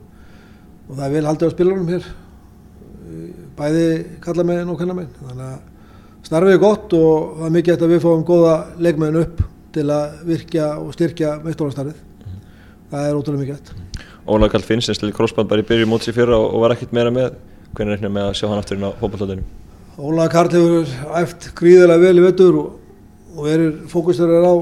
og 0.86 0.92
það 0.92 1.06
er 1.08 1.16
vel 1.16 1.26
haldið 1.26 1.50
á 1.50 1.54
spilunum 1.56 1.90
hér 1.90 2.06
bæði 3.56 3.86
kallamegin 4.24 4.72
og 4.72 4.80
kannamegin 4.80 5.18
þannig 5.22 5.48
að 5.50 6.26
starfið 6.26 6.56
er 6.56 6.62
gott 6.62 6.96
og 6.98 7.36
það 7.38 7.48
er 7.48 7.56
mikið 7.56 7.74
eftir 7.74 7.88
að 7.88 7.94
við 7.94 8.04
fáum 8.04 8.26
góða 8.26 8.54
leikmegin 8.82 9.20
upp 9.22 9.42
til 9.76 9.86
að 9.92 10.22
virkja 10.26 10.70
og 10.80 10.94
styrkja 10.96 11.34
meistólastarfið 11.44 12.00
það 12.90 13.08
er 13.08 13.18
ótrúlega 13.18 13.42
mikið 13.44 13.58
eftir 13.58 13.84
Ólaður 14.26 14.56
Karl 14.56 14.66
Finnsens 14.66 14.98
til 14.98 15.12
crossband 15.14 15.46
bara 15.50 15.62
í 15.62 15.66
byrju 15.66 15.86
móts 15.86 16.08
í 16.10 16.14
fyrra 16.14 16.34
og, 16.40 16.56
var 16.58 16.72
ekkert 16.74 16.94
meira 16.96 17.12
með. 17.14 17.36
Hvernig 17.76 17.94
reiknar 17.94 18.10
með 18.10 18.24
að 18.26 18.36
sjá 18.40 18.46
hann 18.48 18.58
aftur 18.58 18.78
inn 18.78 18.86
á 18.88 18.98
fókbaltóðinu 18.98 19.44
Ólaður 19.96 20.32
Karl 20.32 20.50
hefur 20.56 20.94
æft 21.20 21.46
gríðilega 21.56 22.02
vel 22.02 22.18
í 22.18 22.24
vettur 22.24 22.58
og, 22.58 22.72
og 23.36 23.46
er 23.52 23.62
fókustur 23.92 24.32
á 24.34 24.54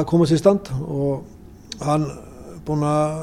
að 0.00 0.04
koma 0.12 0.28
sér 0.28 0.38
stand. 0.42 0.68
Og 0.84 1.24
hann 1.82 2.04
er 2.06 2.60
búinn 2.66 2.84
að 2.86 3.16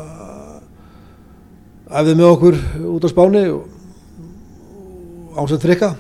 æfði 1.88 2.18
með 2.18 2.32
okkur 2.34 2.60
út 2.96 3.08
á 3.08 3.10
spáni 3.14 3.44
og 3.54 3.77
ásett 5.38 5.62
frikka. 5.62 5.92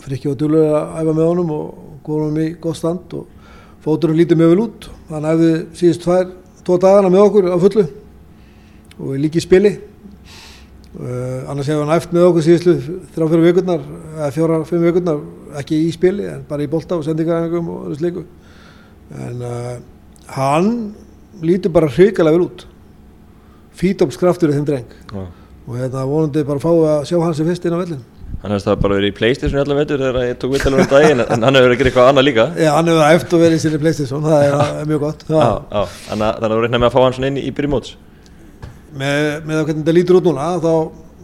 Frikki 0.00 0.30
var 0.30 0.38
djúlega 0.40 0.78
að 0.80 1.02
æfa 1.02 1.14
með 1.16 1.28
honum 1.28 1.52
og 1.54 1.66
góðum 2.06 2.38
í 2.40 2.46
gott 2.62 2.78
stand 2.78 3.12
og 3.18 3.26
fóturinn 3.84 4.18
lítið 4.20 4.40
mjög 4.40 4.52
vel 4.52 4.62
út. 4.64 4.88
Hann 5.10 5.28
æfði 5.28 5.50
síðust 5.76 6.04
tvær, 6.04 6.30
tvo 6.64 6.78
dagana 6.82 7.12
með 7.12 7.24
okkur 7.26 7.50
á 7.52 7.56
fullu 7.62 7.86
og 8.96 9.14
líki 9.20 9.42
spili. 9.44 9.74
Uh, 10.96 11.44
annars 11.50 11.68
hefur 11.68 11.84
hann 11.84 11.96
æft 11.98 12.14
með 12.16 12.30
okkur 12.30 12.46
síðustu 12.46 12.76
þrjá 13.12 13.26
fjóra 13.28 13.44
vikurnar 13.44 13.82
eða 14.14 14.30
fjóra, 14.32 14.60
fimm 14.64 14.86
vikurnar 14.86 15.18
ekki 15.60 15.82
í 15.84 15.90
spili 15.92 16.24
en 16.30 16.46
bara 16.48 16.64
í 16.64 16.70
bolta 16.72 16.96
og 16.96 17.04
sendingaræðingum 17.04 17.68
og 17.68 17.82
öðru 17.90 17.98
sliku 18.00 18.22
en 19.12 19.42
uh, 19.44 19.74
hann 20.32 20.70
lítur 21.44 21.74
bara 21.74 21.90
hrikalega 21.92 22.38
vel 22.38 22.46
út. 22.46 22.64
Fítopskraftur 23.76 24.48
í 24.48 24.56
þeim 24.56 24.70
dreng. 24.70 24.96
Já. 25.12 25.26
og 25.66 25.74
hérna 25.80 26.04
vonandi 26.06 26.44
bara 26.46 26.62
fáið 26.62 26.84
að 26.92 27.08
sjá 27.10 27.16
hans 27.20 27.40
í 27.42 27.46
fyrst 27.46 27.64
inn 27.66 27.74
á 27.74 27.82
vellin 27.82 28.04
Hann 28.42 28.52
hefði 28.52 28.66
það 28.68 28.80
bara 28.84 28.96
verið 28.98 29.10
í 29.10 29.14
Playstation 29.16 29.58
í 29.58 29.62
allan 29.62 29.78
veitur 29.80 30.02
þegar 30.02 30.26
ég 30.26 30.36
tók 30.42 30.52
vittalum 30.52 30.80
um 30.82 30.88
daginn 30.90 31.22
en 31.24 31.46
hann 31.46 31.56
hefur 31.56 31.66
verið 31.66 31.76
að 31.76 31.80
gera 31.80 31.90
eitthvað 31.90 32.10
annað 32.12 32.26
líka. 32.28 32.44
Já, 32.60 32.70
hann 32.76 32.90
hefur 32.92 33.02
og 33.36 33.40
verið 33.42 33.56
í 33.56 33.62
sinni 33.64 33.80
Playstation, 33.82 34.26
það 34.26 34.44
er, 34.46 34.54
mjög 34.90 35.00
gott. 35.06 35.24
Já, 35.30 35.36
já, 35.40 35.80
að 35.80 35.94
þannig 36.10 36.26
að 36.28 36.54
þú 36.54 36.58
reiknar 36.64 36.82
með 36.82 36.88
að 36.90 36.94
fá 36.96 37.00
hann 37.06 37.26
inn 37.30 37.38
í, 37.40 37.44
í 37.48 37.54
byrju 37.56 37.72
móts. 37.72 37.94
Með, 38.96 39.22
með 39.48 39.60
að 39.60 39.64
hvernig 39.68 39.80
þetta 39.82 39.94
lítur 39.96 40.18
út 40.20 40.28
núna 40.28 40.50
þá 40.62 40.70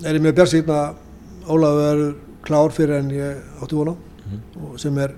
er 0.09 0.19
ég 0.19 0.25
mjög 0.27 0.39
björnsýn 0.41 0.73
að 0.79 1.51
Ólafur 1.53 1.87
er 1.93 2.03
klár 2.47 2.75
fyrir 2.75 2.99
en 3.03 3.13
ég 3.15 3.61
átti 3.63 3.79
vona 3.79 3.95
og 4.63 4.75
sem 4.81 4.99
er 5.03 5.15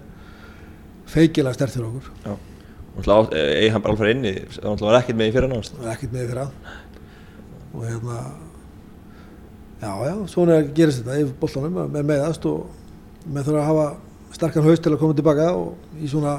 feikilega 1.15 1.55
stert 1.57 1.75
fyrir 1.77 1.89
okkur. 1.91 2.11
Já 2.27 2.35
Og 2.95 3.03
náttúrulega 3.03 3.27
á- 3.27 3.59
eigi 3.59 3.71
hann 3.75 3.83
bara 3.83 3.95
alveg 3.97 4.11
inni 4.15 4.33
það 4.55 4.67
náttúrulega 4.71 4.91
var 4.93 5.01
ekkert 5.01 5.19
með 5.19 5.27
í 5.27 5.33
fyrra 5.35 5.49
náðast 5.51 5.79
og 7.75 7.81
hérna 7.89 8.19
já, 9.85 9.93
já, 10.09 10.15
svona 10.33 10.61
gerist 10.77 11.03
þetta 11.05 11.21
í 11.21 11.29
boltanum 11.41 11.81
með 11.93 12.09
meðast 12.11 12.47
og 12.49 13.27
með 13.29 13.51
þurfa 13.51 13.63
að 13.63 13.69
hafa 13.71 13.89
sterkan 14.35 14.69
haust 14.69 14.85
til 14.85 14.95
að 14.95 15.03
koma 15.03 15.19
tilbaka 15.19 15.51
og 15.55 16.01
í 16.01 16.11
svona 16.11 16.39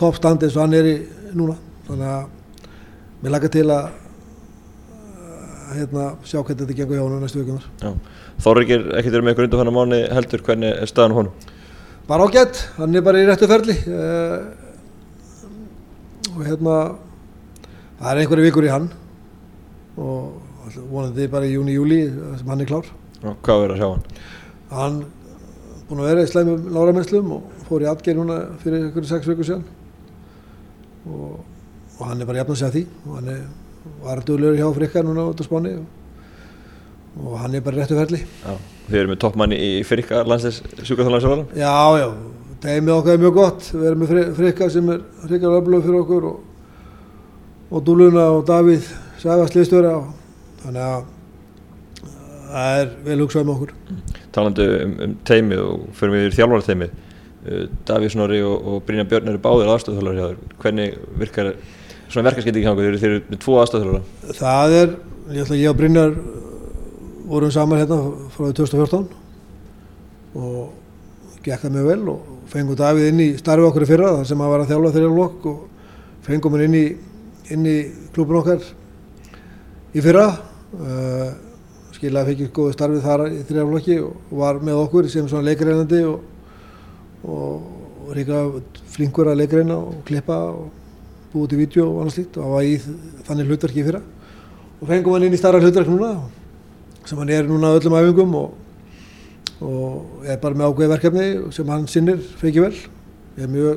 toppstandi 0.00 0.46
eins 0.46 0.56
og 0.56 0.64
hann 0.64 0.78
er 0.78 0.88
í 0.88 0.94
núna. 1.36 1.58
Þannig 1.90 2.14
að 2.14 2.22
mér 3.20 3.34
laga 3.34 3.50
til 3.52 3.66
að 3.68 3.90
hérna, 5.74 6.06
sjá 6.26 6.40
hvernig 6.40 6.64
þetta 6.64 6.76
gengur 6.78 6.98
hjá 6.98 7.04
hann 7.04 7.22
næstu 7.22 7.42
vikunar 7.42 7.94
Þorri 8.40 8.64
ekki 8.64 8.78
ekkert 8.98 9.14
verið 9.14 9.26
með 9.26 9.34
ykkur 9.34 9.46
undan 9.46 9.60
hann 9.62 9.76
mánu 9.76 10.00
heldur 10.16 10.44
hvernig 10.46 10.82
er 10.82 10.90
staðan 10.90 11.14
á 11.14 11.18
honum? 11.18 11.48
Bara 12.08 12.26
ágætt, 12.26 12.62
hann 12.78 12.96
er 12.96 13.04
bara 13.06 13.20
í 13.20 13.26
réttu 13.28 13.48
ferli 13.50 13.76
uh, 13.86 14.38
og 16.32 16.40
hérna 16.46 16.76
það 18.00 18.10
er 18.12 18.22
einhverju 18.22 18.46
vikur 18.48 18.66
í 18.66 18.72
hann 18.72 18.88
og 20.00 20.49
vonandi 20.90 21.28
bara 21.32 21.46
í 21.48 21.54
júni, 21.56 21.74
júli 21.76 22.00
sem 22.38 22.48
hann 22.52 22.60
er 22.64 22.68
klár. 22.70 22.88
Já, 23.20 23.30
hvað 23.44 23.62
verður 23.64 23.74
að 23.76 23.80
sjá 23.82 23.88
hann? 23.90 24.04
hann 24.70 24.98
búinn 25.88 26.00
að 26.04 26.08
vera 26.12 26.22
í 26.24 26.30
slæmum 26.30 26.66
láramennslum 26.76 27.30
og 27.34 27.62
fór 27.68 27.82
í 27.82 27.88
atgerð 27.90 28.20
núna 28.22 28.36
fyrir 28.62 28.84
einhverju 28.86 29.10
sex 29.10 29.26
vikur 29.30 29.48
síðan. 29.48 29.64
Og, 31.10 31.38
og 31.98 32.04
hann 32.06 32.20
er 32.22 32.28
bara 32.28 32.42
jafn 32.42 32.54
að 32.54 32.60
segja 32.60 32.74
því. 32.76 32.84
Og 33.06 33.16
hann 33.18 33.32
er, 33.34 33.40
var 34.04 34.22
duglegur 34.26 34.60
hjá 34.60 34.68
frikka 34.76 35.02
núna 35.06 35.24
út 35.32 35.40
á 35.42 35.44
spáni. 35.48 35.72
Og, 35.80 37.24
og 37.26 37.38
hann 37.42 37.54
er 37.58 37.64
bara 37.66 37.80
réttu 37.82 37.98
ferli. 37.98 38.20
Já 38.44 38.54
Þið 38.90 38.98
eru 38.98 39.10
með 39.12 39.18
toppmanni 39.22 39.56
í 39.62 39.66
Frikka 39.86 40.24
landsleis 40.26 40.56
sjúkarþálagsvara 40.82 41.44
Já, 41.54 41.74
já, 42.00 42.06
teimið 42.64 42.94
okkar 42.96 43.12
er 43.14 43.20
mjög 43.22 43.36
gott, 43.36 43.68
við 43.70 43.84
erum 43.86 44.00
með 44.02 44.08
Fri- 44.10 44.32
Frikka 44.34 44.66
sem 44.74 44.88
er 44.90 45.04
Frikka 45.28 45.52
öflög 45.60 45.84
fyrir 45.84 45.98
okkur 46.00 46.24
og, 46.26 46.40
og 47.70 47.84
Dúluna 47.86 48.24
og 48.34 48.40
Davíð 48.48 48.88
Sæfast 49.22 49.54
liðstöra 49.54 49.92
og 50.00 50.08
þannig 50.64 50.86
að 50.86 51.08
það 52.50 52.80
er 52.80 52.90
vel 53.06 53.18
hugsað 53.22 53.46
með 53.46 53.54
okkur. 53.54 53.74
talandi 54.34 54.66
um, 54.80 54.96
um 55.04 55.14
teimið 55.26 55.62
og 55.64 55.84
fyrir 55.98 56.16
við 56.16 56.26
í 56.26 56.32
þjálfara 56.38 56.66
teimið 56.66 56.90
uh, 56.94 57.62
Davíð 57.90 58.14
Snorri 58.14 58.40
og, 58.46 58.66
og 58.72 58.82
Brynja 58.86 59.06
Björn 59.10 59.30
eru 59.30 59.42
báðir 59.42 59.70
þér. 59.86 60.40
Hvernig 60.62 60.98
virkar 61.20 61.52
svona 62.10 62.26
verkarskipting 62.30 62.66
hjá 62.66 62.72
okkur, 62.72 62.98
þeir 62.98 63.12
eru 63.12 63.22
með 63.30 63.42
tvo 63.44 63.56
aðstöðuþjólara 63.60 64.36
Það 64.40 64.76
er, 64.80 64.92
ég 65.30 65.44
ætla 65.44 65.56
að 65.56 65.62
ég 65.62 65.70
og 65.70 65.78
Brynjar 65.78 66.14
vorum 67.30 67.54
saman 67.54 67.78
hérna 67.78 67.98
frá 68.34 68.48
því 68.48 68.54
2014 68.58 69.08
og 70.40 71.40
gekk 71.44 71.64
það 71.64 71.74
mjög 71.76 71.90
vel 71.90 72.02
og 72.10 72.28
fengum 72.50 72.78
Davíð 72.78 73.10
inn 73.12 73.22
í 73.22 73.28
starfi 73.38 73.66
okkur 73.68 73.86
í 73.86 73.90
fyrra 73.90 74.14
þar 74.18 74.28
sem 74.28 74.42
hann 74.42 74.50
var 74.50 74.64
að 74.64 74.72
þjálfa 74.72 74.94
þeirra 74.96 75.14
lokk 75.14 75.48
og 75.50 75.58
fengum 76.26 76.56
hann 76.56 76.66
inn 76.66 76.78
í, 76.78 76.86
í 77.70 77.76
klubun 78.14 78.40
okkar 78.42 78.66
í 79.94 80.02
fyrra 80.02 80.26
uh, 80.78 81.30
skilaði 81.96 82.34
fekk 82.34 82.52
góðu 82.56 82.72
starfið 82.76 83.02
þar 83.04 83.22
í 83.28 83.40
þrjá 83.48 83.64
flokki 83.68 83.96
og 84.04 84.34
var 84.40 84.60
með 84.64 84.82
okkur 84.84 85.08
sem 85.12 85.26
svona 85.28 85.48
leikreinandi 85.48 86.00
og, 86.08 86.20
og, 87.24 87.54
og 88.06 88.12
ríka 88.16 88.38
flinkur 88.94 89.30
að 89.32 89.40
leikreina 89.42 89.76
og 89.76 90.00
klippa 90.08 90.38
og 90.54 90.68
búið 91.32 91.48
til 91.52 91.60
vídeo 91.60 91.84
og 91.90 91.98
annað 92.02 92.16
slíkt. 92.16 92.38
Og 92.38 92.42
hann 92.44 92.54
var 92.54 92.64
í 92.66 92.74
þannig 93.28 93.50
hlutverki 93.50 93.82
í 93.82 93.86
fyrra. 93.86 94.02
Og 94.80 94.84
fengum 94.88 95.14
hann 95.14 95.26
inn 95.28 95.36
í 95.36 95.40
starra 95.40 95.60
hlutverk 95.62 95.88
núna 95.90 96.10
sem 97.06 97.18
hann 97.18 97.32
er 97.32 97.44
núna 97.48 97.74
öllum 97.76 97.96
æfingum 97.98 98.34
og, 98.38 98.48
og 99.64 100.26
er 100.28 100.40
bara 100.42 100.56
með 100.56 100.68
ákveði 100.70 100.92
verkefni 100.94 101.26
sem 101.54 101.72
hann 101.72 101.88
sinnir 101.90 102.18
feiki 102.40 102.60
vel. 102.64 102.76
Er 103.40 103.48
mjög 103.50 103.74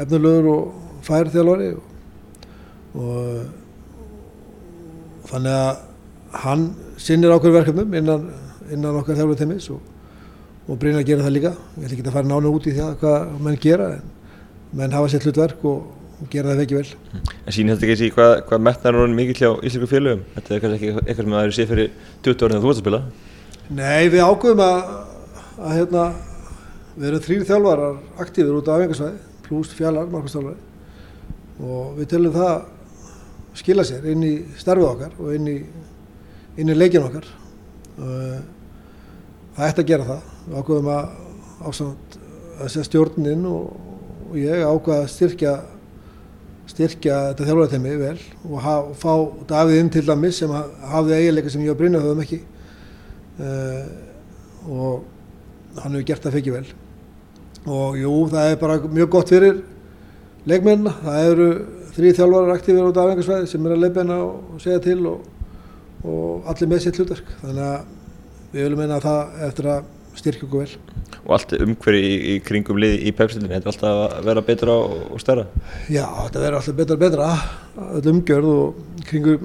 efnulegur 0.00 0.46
og 0.54 0.62
fær 1.06 1.30
þjálfari 1.32 1.70
og, 1.74 1.84
og 3.00 3.14
þannig 5.30 5.54
að 5.56 5.89
hann 6.32 6.66
sinnir 7.00 7.32
ákveði 7.34 7.56
verkefnum 7.58 7.94
innan, 7.98 8.26
innan 8.70 8.98
okkar 9.00 9.18
þjálfari 9.18 9.40
teimis 9.40 9.70
og, 9.74 9.80
og 10.68 10.78
Brynjar 10.80 11.06
gera 11.08 11.26
það 11.26 11.36
líka. 11.36 11.54
Ég 11.76 11.86
ætla 11.86 11.96
ekki 11.96 12.06
að 12.06 12.16
fara 12.18 12.30
nánu 12.30 12.52
út 12.54 12.68
í 12.70 12.74
það 12.76 12.92
hvað 13.00 13.32
menn 13.46 13.58
gera 13.62 13.88
en 13.96 14.12
menn 14.78 14.94
hafa 14.94 15.10
sér 15.10 15.26
hlutverk 15.26 15.64
og, 15.66 15.90
og 16.20 16.30
gera 16.32 16.52
það 16.52 16.62
feiki 16.62 16.78
vel. 16.78 16.86
En 17.46 17.56
sín 17.56 17.72
þetta 17.72 17.86
ekki 17.86 17.96
að 17.96 18.02
sé 18.02 18.10
hvað, 18.14 18.34
hvað 18.48 18.64
metnar 18.68 19.00
honum 19.00 19.18
mikill 19.18 19.38
hjá 19.40 19.50
íslensku 19.58 19.90
félögum? 19.90 20.24
Þetta 20.36 20.56
er 20.56 20.64
kannski 20.64 20.78
ekki 20.78 21.04
eitthvað 21.04 21.24
sem 21.24 21.36
það 21.36 21.46
eru 21.48 21.56
séð 21.58 21.70
fyrir 21.74 21.92
20 22.28 22.44
ára 22.46 22.54
þegar 22.54 22.64
þú 22.64 22.72
ert 22.72 22.80
að 22.80 22.82
spila. 22.84 23.02
Nei, 23.70 24.10
við 24.10 24.24
ákveðum 24.26 24.64
að, 24.66 24.78
að 25.58 25.76
hérna, 25.78 26.08
við 26.96 27.10
erum 27.10 27.24
þrýr 27.26 27.46
þjálfarar 27.50 28.00
aktífur 28.24 28.58
út 28.60 28.70
á 28.70 28.74
æfingarsvæði, 28.76 29.20
pluss 29.46 29.74
fjallar, 29.78 30.10
markastjálfari 30.10 30.66
og 31.60 31.96
við 31.98 32.08
telum 32.14 32.34
það 32.34 32.54
skila 33.60 33.84
sér 33.84 34.06
inn 34.12 34.24
í 34.24 34.32
starfið 34.58 34.88
okkar 34.88 35.16
og 35.20 35.34
inn 35.36 35.48
í, 35.50 35.56
inn 36.58 36.72
í 36.72 36.76
leikin 36.78 37.04
okkar. 37.06 37.26
Uh, 37.98 38.40
Það 39.56 39.66
ætti 39.66 39.82
að 39.82 39.88
gera 39.90 40.04
það. 40.08 40.20
Við 40.46 40.58
ákveðum 40.60 40.88
að 40.94 41.08
ásamt 41.68 42.14
að 42.60 42.68
segja 42.72 42.84
stjórnin 42.86 43.42
og, 43.50 43.64
og 44.30 44.36
ég 44.40 44.62
ákveða 44.64 45.02
að 45.04 45.10
styrkja 45.12 45.54
styrkja 46.70 47.16
þetta 47.32 47.46
þjálfaratemi 47.48 47.92
vel 47.98 48.14
og, 48.46 48.54
ha, 48.62 48.74
og 48.86 48.92
fá 49.00 49.10
Davíð 49.50 49.80
inn 49.82 49.90
til 49.92 50.04
dæmis 50.06 50.38
sem 50.38 50.52
ha- 50.54 50.68
hafði 50.92 51.16
eiginleika 51.16 51.50
sem 51.50 51.64
ég 51.66 51.72
og 51.74 51.80
Brynja 51.80 52.00
höfum 52.04 52.22
ekki 52.22 52.38
uh, 53.42 53.88
og 54.70 55.80
hann 55.82 55.96
hefur 55.98 56.06
gert 56.12 56.24
það 56.28 56.36
fekki 56.38 56.54
vel 56.54 56.64
og 57.66 57.98
jú, 58.00 58.12
það 58.30 58.52
er 58.52 58.60
bara 58.62 58.78
mjög 58.86 59.10
gott 59.16 59.32
fyrir 59.34 59.58
leikmennina, 60.48 60.94
það 61.02 61.32
eru 61.34 61.48
þrý 61.96 62.14
þjálfarar 62.20 62.54
aktífir 62.54 62.86
af 62.88 63.10
engarsvæði 63.16 63.50
sem 63.50 63.66
er 63.66 63.74
að 63.76 63.82
leifina 63.84 64.20
og 64.24 64.62
segja 64.62 64.80
til 64.86 65.00
og, 65.10 65.26
og 66.04 66.50
allir 66.50 66.70
með 66.70 66.84
sitt 66.84 67.00
hlutverk. 67.00 67.32
Þannig 67.42 67.64
að 67.66 68.52
við 68.52 68.66
viljum 68.66 68.80
meina 68.82 68.98
að 68.98 69.06
það 69.06 69.42
eftir 69.48 69.70
að 69.70 69.88
styrkja 70.20 70.46
okkur 70.46 70.64
vel. 70.64 71.00
Og 71.20 71.32
allt 71.36 71.52
umhverju 71.56 72.00
í, 72.02 72.14
í 72.32 72.34
kringum 72.44 72.80
liði 72.80 73.00
í 73.06 73.12
pepsildinni 73.16 73.52
þetta 73.52 73.68
er 73.68 73.72
alltaf 73.74 74.00
að 74.18 74.28
vera 74.28 74.44
betra 74.46 74.76
og, 74.80 75.16
stærra? 75.22 75.46
Já, 75.92 76.04
þetta 76.06 76.44
verður 76.44 76.58
alltaf 76.60 76.78
betra 76.80 76.96
og 76.96 77.02
betra. 77.04 77.28
Öll 77.90 78.12
umgjörð 78.14 78.52
og 78.52 79.02
kringu, 79.10 79.36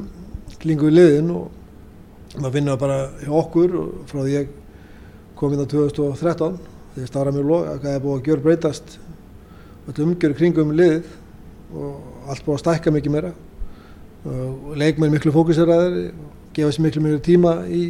kringu 0.62 0.92
liðin 0.94 1.34
og 1.36 2.40
maður 2.40 2.56
finna 2.58 2.78
bara 2.80 3.00
hjá 3.22 3.34
okkur 3.42 3.76
frá 4.10 4.22
því 4.22 4.36
ég 4.36 4.56
kom 5.40 5.54
inn 5.56 5.64
á 5.64 5.68
2013 5.72 6.58
þegar 6.96 7.12
starra 7.12 7.34
mér 7.36 7.48
lók 7.48 7.70
að 7.70 7.84
það 7.84 7.98
er 7.98 8.04
búið 8.04 8.18
að 8.18 8.30
gjör 8.30 8.44
breytast 8.44 8.98
öll 9.92 10.06
umgjörð 10.08 10.40
kringum 10.40 10.74
liðið 10.76 11.12
og 11.76 12.32
allt 12.32 12.46
búið 12.46 12.58
að 12.58 12.64
stækka 12.64 12.96
mikið 12.96 13.16
meira. 13.16 13.36
Og 14.26 14.72
leikmenn 14.80 15.14
miklu 15.14 15.34
fókuseraðir 15.36 16.08
og 16.10 16.35
gefa 16.56 16.72
sér 16.76 16.86
miklu 16.86 17.04
meira 17.04 17.22
tíma 17.24 17.54
í, 17.68 17.84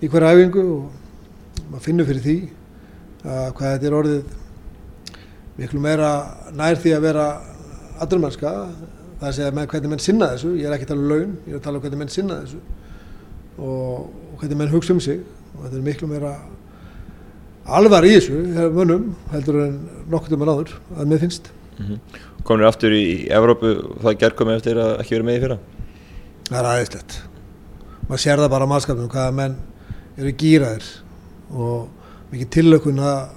í 0.00 0.10
hverja 0.10 0.34
æfingu 0.36 0.64
og 0.76 1.62
maður 1.70 1.84
finnur 1.86 2.08
fyrir 2.08 2.24
því 2.24 2.36
að 3.26 3.48
hvað 3.58 3.72
þetta 3.72 3.88
er 3.88 3.98
orðið 4.00 4.34
miklu 5.56 5.82
meira 5.82 6.10
nær 6.54 6.78
því 6.80 6.94
að 6.96 7.06
vera 7.08 7.26
aðrumennska 8.04 8.52
það 9.20 9.40
er 9.40 9.48
að 9.48 9.56
með 9.56 9.70
hvernig 9.72 9.92
menn 9.92 10.04
sinna 10.04 10.30
þessu, 10.34 10.52
ég 10.60 10.68
er 10.68 10.76
ekki 10.76 10.86
að 10.86 10.92
tala 10.92 11.02
um 11.02 11.10
laun, 11.12 11.36
ég 11.46 11.54
er 11.54 11.58
að 11.58 11.64
tala 11.64 11.78
um 11.78 11.84
hvernig 11.84 12.02
menn 12.02 12.12
sinna 12.12 12.38
þessu 12.42 12.60
og, 13.56 14.06
og 14.06 14.40
hvernig 14.42 14.60
menn 14.60 14.72
hugsa 14.74 14.94
um 14.94 15.00
sig 15.00 15.22
og 15.56 15.62
þetta 15.64 15.78
er 15.78 15.86
miklu 15.86 16.10
meira 16.10 16.34
alvar 17.66 18.06
í 18.06 18.12
þessu, 18.14 18.42
mönnum, 18.74 19.14
heldur 19.32 19.62
en 19.64 19.78
nokkur 20.12 20.36
um 20.36 20.44
að 20.44 20.50
náður, 20.52 20.74
að 20.94 21.08
mér 21.10 21.22
finnst. 21.24 21.48
Mm 21.76 21.86
-hmm. 21.86 22.20
Komur 22.46 22.68
aftur 22.68 22.92
í, 22.94 23.26
Evrópu 23.26 23.72
og 23.74 24.02
það 24.04 24.18
gerð 24.20 24.36
komið 24.36 24.60
eftir 24.60 24.78
að 24.78 24.92
ekki 25.00 25.16
verið 25.16 25.26
með 25.26 25.38
í 25.38 25.40
fyrra? 25.44 25.58
Það 26.46 26.58
er 26.60 26.68
aðeinslegt. 26.72 27.18
Maður 28.06 28.22
sér 28.22 28.38
það 28.38 28.52
bara 28.52 28.66
á 28.66 28.70
mannskapnum, 28.70 29.10
hvaða 29.10 29.34
menn 29.34 29.54
eru 30.16 30.32
gýraðir 30.38 30.84
og 31.50 31.88
mikið 32.30 32.50
tillökun 32.54 33.00
að, 33.02 33.32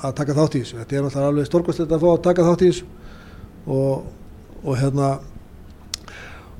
að 0.00 0.14
taka 0.16 0.36
þátt 0.38 0.56
í 0.56 0.62
þessu. 0.62 0.78
Þetta 0.80 0.96
er 0.96 1.04
náttúrulega 1.04 1.32
alveg 1.32 1.48
stórkvæmstilegt 1.50 1.92
að 1.92 2.04
fá 2.06 2.08
að 2.14 2.22
taka 2.24 2.46
þátt 2.46 2.64
í 2.64 2.70
þessu. 2.70 2.88
Og, 3.66 4.06
og 4.62 4.80
hérna 4.80 5.10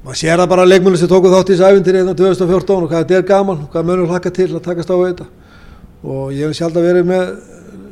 maður 0.05 0.21
sér 0.21 0.43
það 0.43 0.53
bara 0.53 0.67
að 0.67 0.73
leikmunni 0.75 1.01
sem 1.01 1.11
tóku 1.11 1.33
þátt 1.33 1.49
í 1.49 1.57
þessu 1.57 1.71
æfintir 1.71 2.01
hérna 2.03 2.17
2014 2.21 2.77
og 2.77 2.93
hvað 2.93 3.05
þetta 3.07 3.19
er 3.23 3.29
gaman 3.33 3.65
og 3.65 3.73
hvað 3.73 3.91
mönnur 3.91 4.13
hlaka 4.13 4.35
til 4.37 4.51
að 4.53 4.65
takast 4.69 4.93
á 4.93 4.97
þetta. 5.01 5.31
Og 6.05 6.37
ég 6.37 6.45
hef 6.45 6.61
sjálf 6.61 6.77
að 6.77 6.91
verið 6.91 7.09
með 7.09 7.35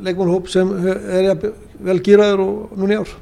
leikmannhóp 0.05 0.53
sem 0.53 0.77
er 0.85 1.31
vel 1.81 2.01
gýraður 2.05 2.45
og 2.45 2.77
núni 2.77 3.01
ár 3.01 3.17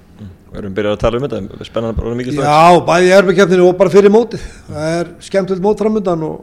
erum 0.59 0.75
byrjað 0.77 0.95
að 0.95 1.01
tala 1.01 1.19
um 1.19 1.25
þetta, 1.25 1.65
spennandi 1.67 1.99
bara 1.99 2.15
mikið 2.19 2.37
strax. 2.37 2.47
Já, 2.49 2.79
bæði 2.87 3.09
í 3.09 3.13
erbyggjafninu 3.17 3.65
og 3.67 3.75
bara 3.79 3.93
fyrir 3.93 4.13
móti. 4.13 4.39
Það 4.69 4.95
er 4.99 5.11
skemmtilegt 5.27 5.65
mót 5.65 5.81
framöndan 5.81 6.25
og, 6.27 6.39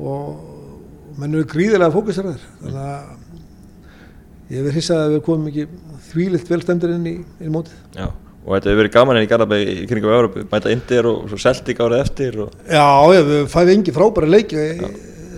og 0.00 1.20
menn 1.20 1.36
eru 1.36 1.48
gríðilega 1.50 1.94
fókuseraður. 1.94 2.44
Þannig 2.64 2.82
að 2.88 4.54
ég 4.54 4.66
verð 4.66 4.78
hissað 4.80 5.04
að 5.04 5.14
við 5.14 5.24
komum 5.28 5.48
ekki 5.52 5.66
þvílitt 6.10 6.52
velstemdir 6.52 6.94
inn 6.96 7.08
í, 7.10 7.14
í 7.22 7.52
mótið. 7.52 7.80
Já, 7.96 8.06
og 8.10 8.52
þetta 8.52 8.70
hefur 8.70 8.82
verið 8.82 8.94
gaman 8.98 9.20
enn 9.20 9.26
í 9.26 9.32
Garabæg 9.32 9.72
í 9.72 9.88
kringum 9.90 10.14
Európu, 10.18 10.44
mæta 10.50 10.74
Indir 10.74 11.08
og 11.10 11.24
svo 11.30 11.40
Celtic 11.40 11.80
árið 11.82 12.04
eftir. 12.04 12.38
Og... 12.44 12.54
Já, 12.68 12.86
já, 13.16 13.22
við 13.30 13.42
fæðum 13.52 13.74
engi 13.78 13.96
frábæra 13.96 14.30
leiki 14.30 14.68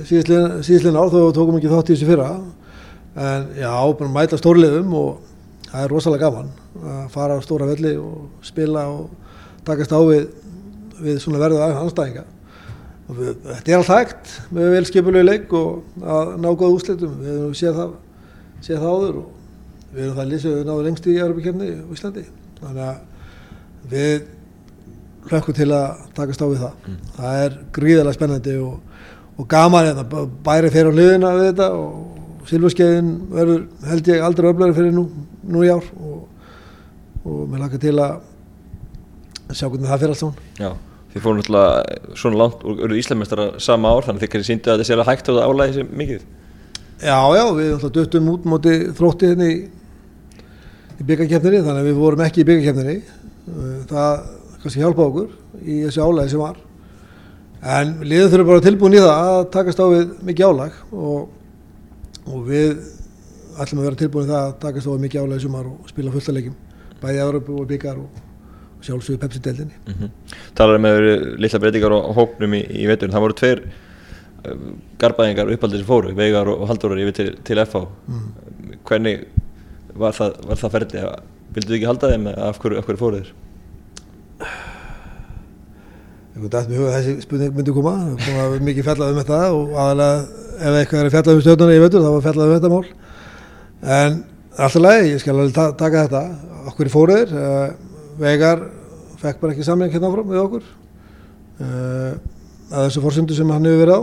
síðislega 0.06 1.00
ár 1.00 1.10
þó 1.10 1.20
tókum 1.34 1.58
ekki 1.58 1.70
þátt 1.72 1.90
í 1.90 1.96
þessu 1.96 2.10
fyrra. 2.10 2.28
En 3.16 3.48
já, 3.56 3.72
bara 3.72 4.12
mæta 4.12 4.38
stórliðum 4.38 4.92
og 4.98 5.35
það 5.70 5.82
er 5.82 5.92
rosalega 5.92 6.30
gaman 6.30 6.50
að 6.82 7.04
fara 7.14 7.36
á 7.38 7.44
stóra 7.44 7.68
velli 7.68 7.94
og 8.00 8.46
spila 8.46 8.86
og 8.92 9.10
takast 9.66 9.94
á 9.94 10.00
við, 10.06 10.26
við 11.00 11.20
svona 11.22 11.42
verðu 11.42 11.62
anstæðinga 11.66 12.26
og 13.06 13.18
við, 13.20 13.32
þetta 13.46 13.72
er 13.72 13.80
allt 13.80 13.92
hægt 13.94 14.34
með 14.54 14.72
velskipulegu 14.76 15.26
leik 15.26 15.56
og 15.56 16.02
að 16.02 16.32
ná 16.42 16.48
góða 16.52 16.72
úslitum 16.76 17.18
við 17.20 17.34
hefum 17.34 17.58
séð 17.58 17.80
það, 17.80 17.92
séð 18.66 18.80
það 18.82 18.94
áður 18.96 19.20
og 19.22 19.36
við 19.92 20.04
erum 20.04 20.16
það 20.16 20.32
lísið 20.32 20.56
við 20.56 20.66
náðum 20.68 20.86
lengst 20.86 21.06
í 21.06 21.14
Europakefni 21.16 21.68
í 21.70 21.76
Íslandi. 21.94 22.24
Þannig 22.60 22.82
að 22.86 23.92
við 23.92 24.26
hlökkum 25.26 25.56
til 25.56 25.68
að 25.74 26.02
takast 26.16 26.42
á 26.42 26.46
við 26.46 26.60
það. 26.64 26.74
Mm. 26.82 26.98
það 27.16 27.38
er 27.44 27.56
gríðarlega 27.76 28.18
spennandi 28.18 28.58
og, 28.62 28.74
og 29.36 29.48
gaman 29.50 29.90
að 29.92 30.18
bæri 30.46 30.72
fyrir 30.74 30.92
á 30.92 30.96
hliðina 30.96 31.32
við 31.38 31.48
þetta 31.50 31.70
og 31.78 32.12
Silvarskeiðin 32.46 33.08
verður 33.32 33.62
held 33.90 34.08
ég 34.12 34.22
aldrei 34.22 34.46
öflöri 34.52 34.76
fyrir 34.76 34.92
nú, 34.94 35.08
nú 35.52 35.62
í 35.64 35.70
ár 35.72 35.86
og, 36.00 36.24
og 37.24 37.44
mér 37.50 37.64
lakar 37.64 37.82
til 37.82 37.94
að 38.02 38.18
sjá 39.52 39.68
hvernig 39.68 39.88
það 39.90 40.02
fyrir 40.02 40.14
allt 40.14 40.22
svona. 40.22 40.48
Já, 40.58 40.70
þið 41.12 41.24
fórum 41.24 41.40
náttúrulega 41.40 42.16
svona 42.22 42.40
langt 42.42 42.66
og 42.66 42.82
eruð 42.86 43.00
Íslamestara 43.02 43.46
sama 43.62 43.92
ár 43.92 44.08
þannig 44.08 44.20
að 44.20 44.26
þið 44.26 44.32
kannski 44.34 44.50
síndu 44.50 44.72
að 44.72 44.76
þetta 44.76 44.88
sé 44.88 44.96
alveg 44.96 45.10
hægt 45.12 45.30
á 45.30 45.32
það 45.32 45.46
álæði 45.46 45.76
sem 45.78 45.94
mikið. 46.02 46.26
Já, 46.96 47.18
já, 47.36 47.44
við 47.58 47.72
náttúrulega 47.72 47.94
döttum 48.00 48.30
út 48.32 48.50
moti 48.52 48.76
þróttið 48.96 49.34
henni 49.34 49.48
í, 49.52 49.56
í 50.96 51.08
byggjarkefninni 51.08 51.64
þannig 51.66 51.82
að 51.82 51.90
við 51.90 52.02
vorum 52.02 52.26
ekki 52.26 52.42
í 52.42 52.48
byggjarkefninni. 52.50 52.98
Það 53.90 54.12
kannski 54.62 54.82
hjálpa 54.82 55.08
okkur 55.10 55.32
í 55.62 55.80
þessu 55.84 56.06
álæði 56.06 56.34
sem 56.34 56.42
var. 56.42 56.62
En 57.66 57.96
liður 58.06 58.32
þurfum 58.32 58.50
bara 58.50 58.64
tilbúin 58.64 58.96
í 58.96 59.02
það 59.02 59.30
að 59.30 59.40
takast 59.54 59.80
á 59.82 59.86
við 59.90 60.14
mikið 60.26 60.50
álæg 60.50 60.80
og 60.92 61.32
og 62.26 62.46
við 62.48 62.78
ætlum 63.62 63.80
að 63.82 63.88
vera 63.88 64.00
tilbúin 64.02 64.28
það 64.30 64.42
að 64.42 64.54
takast 64.64 64.88
á 64.90 64.92
mikið 65.04 65.22
álega 65.22 65.44
sumar 65.44 65.68
og 65.70 65.90
spila 65.90 66.14
fullta 66.14 66.34
leikim 66.36 66.56
bæði 67.02 67.22
Európu 67.24 67.56
og 67.60 67.68
byggar 67.70 68.00
og 68.00 68.22
sjálfsögur 68.86 69.20
Pepsi-deldinni 69.22 69.74
mm 69.86 69.94
-hmm. 69.94 70.10
Talar 70.54 70.78
með 70.78 70.98
lilla 71.38 71.58
breytingar 71.58 71.92
og 71.92 72.14
hóknum 72.16 72.54
í, 72.54 72.62
í 72.82 72.86
veturinn, 72.86 73.14
það 73.14 73.24
voru 73.24 73.38
tveir 73.40 73.62
uh, 73.62 74.52
garbaðingar 74.98 75.52
uppaldir 75.52 75.78
sem 75.78 75.86
fóru 75.86 76.14
Veigar 76.14 76.48
og 76.48 76.68
Halldórar 76.68 76.98
yfir 76.98 77.12
til, 77.12 77.36
til 77.44 77.64
FH 77.64 77.86
mm. 78.08 78.28
hvernig 78.84 79.26
var 79.94 80.12
það, 80.12 80.32
var 80.48 80.56
það 80.56 80.72
ferdi 80.72 80.98
vildu 81.54 81.68
þið 81.68 81.76
ekki 81.76 81.86
halda 81.86 82.10
þeim 82.12 82.26
af 82.26 82.58
hverju, 82.60 82.82
hverju 82.82 83.00
fóru 83.00 83.20
þér? 83.20 83.34
Að 86.36 86.68
þessi 86.68 87.20
spurning 87.24 87.54
myndi 87.56 87.72
koma, 87.72 87.94
mikið 88.60 88.84
fjallað 88.84 89.12
um 89.12 89.20
þetta 89.22 89.38
og 89.56 89.70
aðalega 89.72 90.44
ef 90.56 90.74
eitthvað 90.80 91.00
er 91.00 91.06
að 91.06 91.14
fjalla 91.14 91.34
um 91.34 91.40
stjórnuna 91.40 91.76
í 91.76 91.80
veitur 91.80 92.04
þá 92.04 92.10
var 92.12 92.24
fjallað 92.26 92.46
um 92.46 92.56
þetta 92.56 92.72
mál 92.74 93.05
en 93.86 94.22
alltaf 94.56 94.82
leið, 94.82 95.10
ég 95.12 95.22
skal 95.22 95.36
alveg 95.36 95.54
ta 95.56 95.68
taka 95.78 96.06
þetta. 96.06 96.22
Okkur 96.72 96.88
í 96.88 96.92
fóruðir 96.92 97.34
uh, 97.38 97.66
Vegar 98.18 98.64
fekk 99.20 99.40
bara 99.42 99.54
ekki 99.54 99.66
samling 99.66 99.92
hérna 99.92 100.10
áfram 100.10 100.30
við 100.30 100.42
okkur. 100.42 100.70
Uh, 101.60 102.12
að 102.70 102.88
þessu 102.88 103.02
fórsöndu 103.04 103.36
sem 103.36 103.52
hann 103.52 103.68
hefur 103.68 103.82
verið 103.84 103.96
á. 103.96 104.02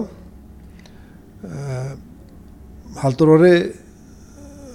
Uh, 1.44 1.92
Haldur 3.02 3.34
Orri 3.36 3.56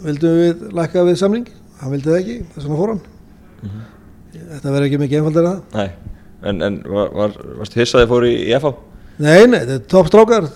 vildum 0.04 0.36
við 0.42 0.66
lækka 0.76 1.06
við 1.06 1.18
samling 1.22 1.48
hann 1.78 1.94
vildi 1.94 2.10
það 2.10 2.20
ekki, 2.20 2.36
þess 2.52 2.66
vegna 2.66 2.80
fór 2.80 2.92
hann. 2.92 3.02
Mm 3.58 3.70
-hmm. 3.70 3.86
þetta 4.52 4.72
verður 4.72 4.86
ekki 4.88 5.00
mikið 5.02 5.18
einfaldar 5.18 5.48
að 5.48 5.60
Nei, 5.74 5.88
en, 6.42 6.62
en 6.62 6.82
var, 6.86 7.12
var, 7.14 7.36
varstu 7.58 7.80
hissaði 7.80 8.10
fóri 8.10 8.32
í 8.46 8.52
FH? 8.58 8.74
Nei, 9.18 9.46
nei, 9.46 9.58
þetta 9.58 9.76
er 9.78 9.86
toppstrákar 9.94 10.48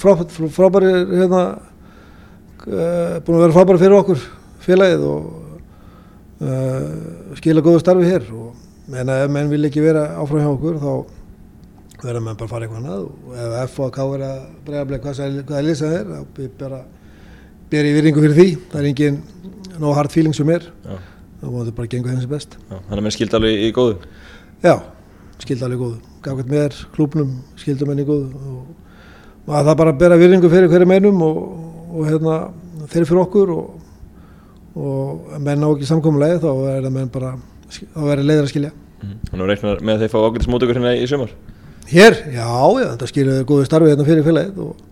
frábæri 0.00 0.92
hérna, 1.10 1.42
búin 2.66 3.38
að 3.38 3.44
vera 3.44 3.56
frábæri 3.56 3.82
fyrir 3.84 3.96
okkur 4.00 4.24
félagið 4.64 5.06
og 5.08 5.30
uh, 6.44 7.34
skila 7.40 7.64
góðu 7.64 7.82
starfi 7.82 8.10
hér 8.10 8.28
og 8.36 8.94
en 9.00 9.12
ef 9.14 9.32
menn 9.32 9.50
vil 9.52 9.64
ekki 9.68 9.84
vera 9.84 10.06
áfram 10.20 10.44
hjá 10.44 10.52
okkur 10.52 10.78
þá 10.82 10.92
verður 12.00 12.24
menn 12.24 12.38
bara 12.38 12.48
að 12.48 12.54
fara 12.54 12.66
eitthvað 12.66 12.80
annað 12.80 13.04
og 13.08 13.36
ef 13.44 13.58
F 13.66 13.82
og 13.84 13.92
K 13.94 14.08
er 14.16 14.24
að 14.28 14.40
bregja 14.66 15.04
hvað 15.04 15.20
það 15.20 15.60
er 15.60 15.68
lísað 15.68 15.98
er 15.98 16.10
þá 16.14 16.48
bara 16.58 16.80
ber 17.70 17.86
ég 17.86 17.96
virðingu 17.96 18.22
fyrir 18.24 18.36
því. 18.36 18.48
Það 18.70 18.80
er 18.80 18.88
engin 18.90 19.18
nóg 19.80 19.96
hard 19.96 20.12
feeling 20.12 20.34
sem 20.36 20.50
er. 20.50 20.66
Þá 21.40 21.46
múið 21.46 21.68
þetta 21.68 21.76
bara 21.78 21.90
gengur 21.92 22.12
þeim 22.12 22.22
sem 22.24 22.32
best. 22.32 22.56
Já, 22.58 22.76
Þannig 22.76 22.98
að 22.98 23.04
menn 23.06 23.14
skildi 23.14 23.38
alveg 23.38 23.62
í 23.62 23.70
góðu? 23.76 24.10
Já, 24.64 24.74
skildi 25.44 25.66
alveg 25.66 25.78
í 25.78 25.82
góðu. 25.84 25.98
Gafkvæmt 26.24 26.52
með 26.52 26.80
klúpnum 26.96 27.30
skildi 27.60 27.88
menn 27.88 28.02
í 28.02 28.06
góðu 28.08 28.54
og 29.46 29.54
að 29.56 29.70
það 29.70 29.78
bara 29.80 29.94
bera 30.02 30.18
virðingu 30.20 30.50
fyrir 30.52 30.70
hverju 30.70 30.88
meinum 30.90 31.22
og, 31.24 31.38
og 31.90 32.06
hérna, 32.08 32.36
þeir 32.90 33.06
fyrir 33.08 33.22
okkur 33.24 33.52
og, 33.54 33.70
og 34.78 35.38
menn 35.42 35.64
á 35.66 35.68
ekki 35.70 35.88
samkominlega 35.88 36.40
þá 36.42 36.50
er 36.72 36.84
það 36.86 36.94
menn 36.96 37.10
bara 37.12 37.32
þá 37.70 38.00
verður 38.04 38.28
leiður 38.28 38.46
að 38.46 38.52
skilja 38.52 38.72
mm. 38.72 39.16
Þannig 39.30 39.44
að 39.44 39.50
reiknar 39.52 39.82
með 39.86 39.96
að 39.96 40.04
þeir 40.04 40.12
fá 40.14 40.18
ágætis 40.24 40.50
mótökur 40.52 40.78
hérna 40.80 40.94
í 40.96 41.08
sumar 41.10 41.34
Hér? 41.90 42.18
Já, 42.30 42.50
já, 42.78 42.86
þetta 42.92 43.10
skiljaði 43.10 43.46
góðu 43.48 43.66
starfi 43.66 43.90
hérna 43.90 44.06
fyrir 44.06 44.26
félagið 44.26 44.60
og 44.66 44.84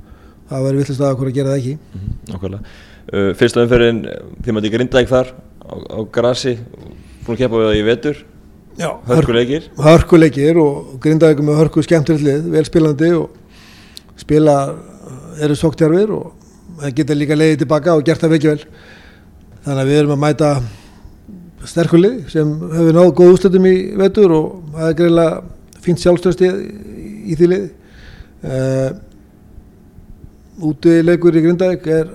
það 0.49 0.65
verður 0.67 0.81
vittlist 0.83 1.05
að 1.05 1.13
okkur 1.15 1.31
að 1.31 1.37
gera 1.39 1.53
það 1.53 1.61
ekki 1.61 1.77
mm. 1.79 2.09
Nákvæmlega 2.33 2.63
uh, 2.65 3.31
Fyrsta 3.39 3.65
umferðin, 3.65 4.03
þið 4.43 4.57
mátti 4.59 4.73
grinda 4.75 5.03
ekki 5.03 5.13
þar 5.13 5.33
á, 5.39 5.75
á 5.79 5.99
grasi, 6.19 6.57
búin 7.27 7.37
að 7.37 7.45
kepa 7.45 7.63
við 7.63 7.71
það 7.71 7.79
í 7.79 7.87
vetur 7.89 8.25
Hörkuleikir 8.79 9.65
Hörkuleikir 9.83 10.59
og 10.63 10.99
grindaði 11.03 11.43
með 11.43 11.59
hörku 11.65 11.83
skemmtilegt, 11.83 12.47
vel 12.47 12.63
spilandi 12.67 13.11
og 13.19 13.33
spila 14.19 14.55
eru 15.43 15.57
sóktjárfir 15.59 16.13
og 16.15 16.38
það 16.83 16.95
geta 16.99 17.17
líka 17.17 17.39
leiðið 17.39 17.63
tilbaka 17.63 17.95
og 17.97 18.05
gert 18.07 18.23
það 18.23 18.35
veikið 18.35 18.51
vel. 18.53 18.63
Þannig 19.65 19.83
að 19.83 19.91
við 19.91 20.01
erum 20.03 20.15
að 20.15 20.23
mæta 20.25 20.51
sterkulli 21.69 22.13
sem 22.31 22.53
hefur 22.73 22.97
náðu 22.97 23.15
góð 23.19 23.35
ústöldum 23.35 23.67
í 23.69 23.75
vetur 23.99 24.35
og 24.37 24.47
það 24.77 24.91
er 24.91 24.97
greiðilega 25.01 25.83
fínt 25.85 26.03
sjálfstöðst 26.03 26.45
í, 26.47 27.35
því 27.35 27.51
liði. 27.53 27.71
Uh, 28.39 28.91
úti 30.69 31.01
leikur 31.03 31.35
í 31.35 31.43
Grindavík 31.43 31.89
er 31.91 32.13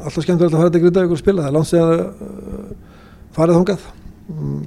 alltaf 0.00 0.24
skemmtilegt 0.24 0.54
að 0.54 0.62
fara 0.62 0.72
til 0.72 0.82
Grindavík 0.84 1.12
og 1.12 1.20
spila. 1.20 1.50
Það 1.50 1.76
er 1.76 1.84
að 1.84 2.00
uh, 2.00 2.70
farið 3.36 3.60
þongað 3.60 3.86
um, 4.32 4.64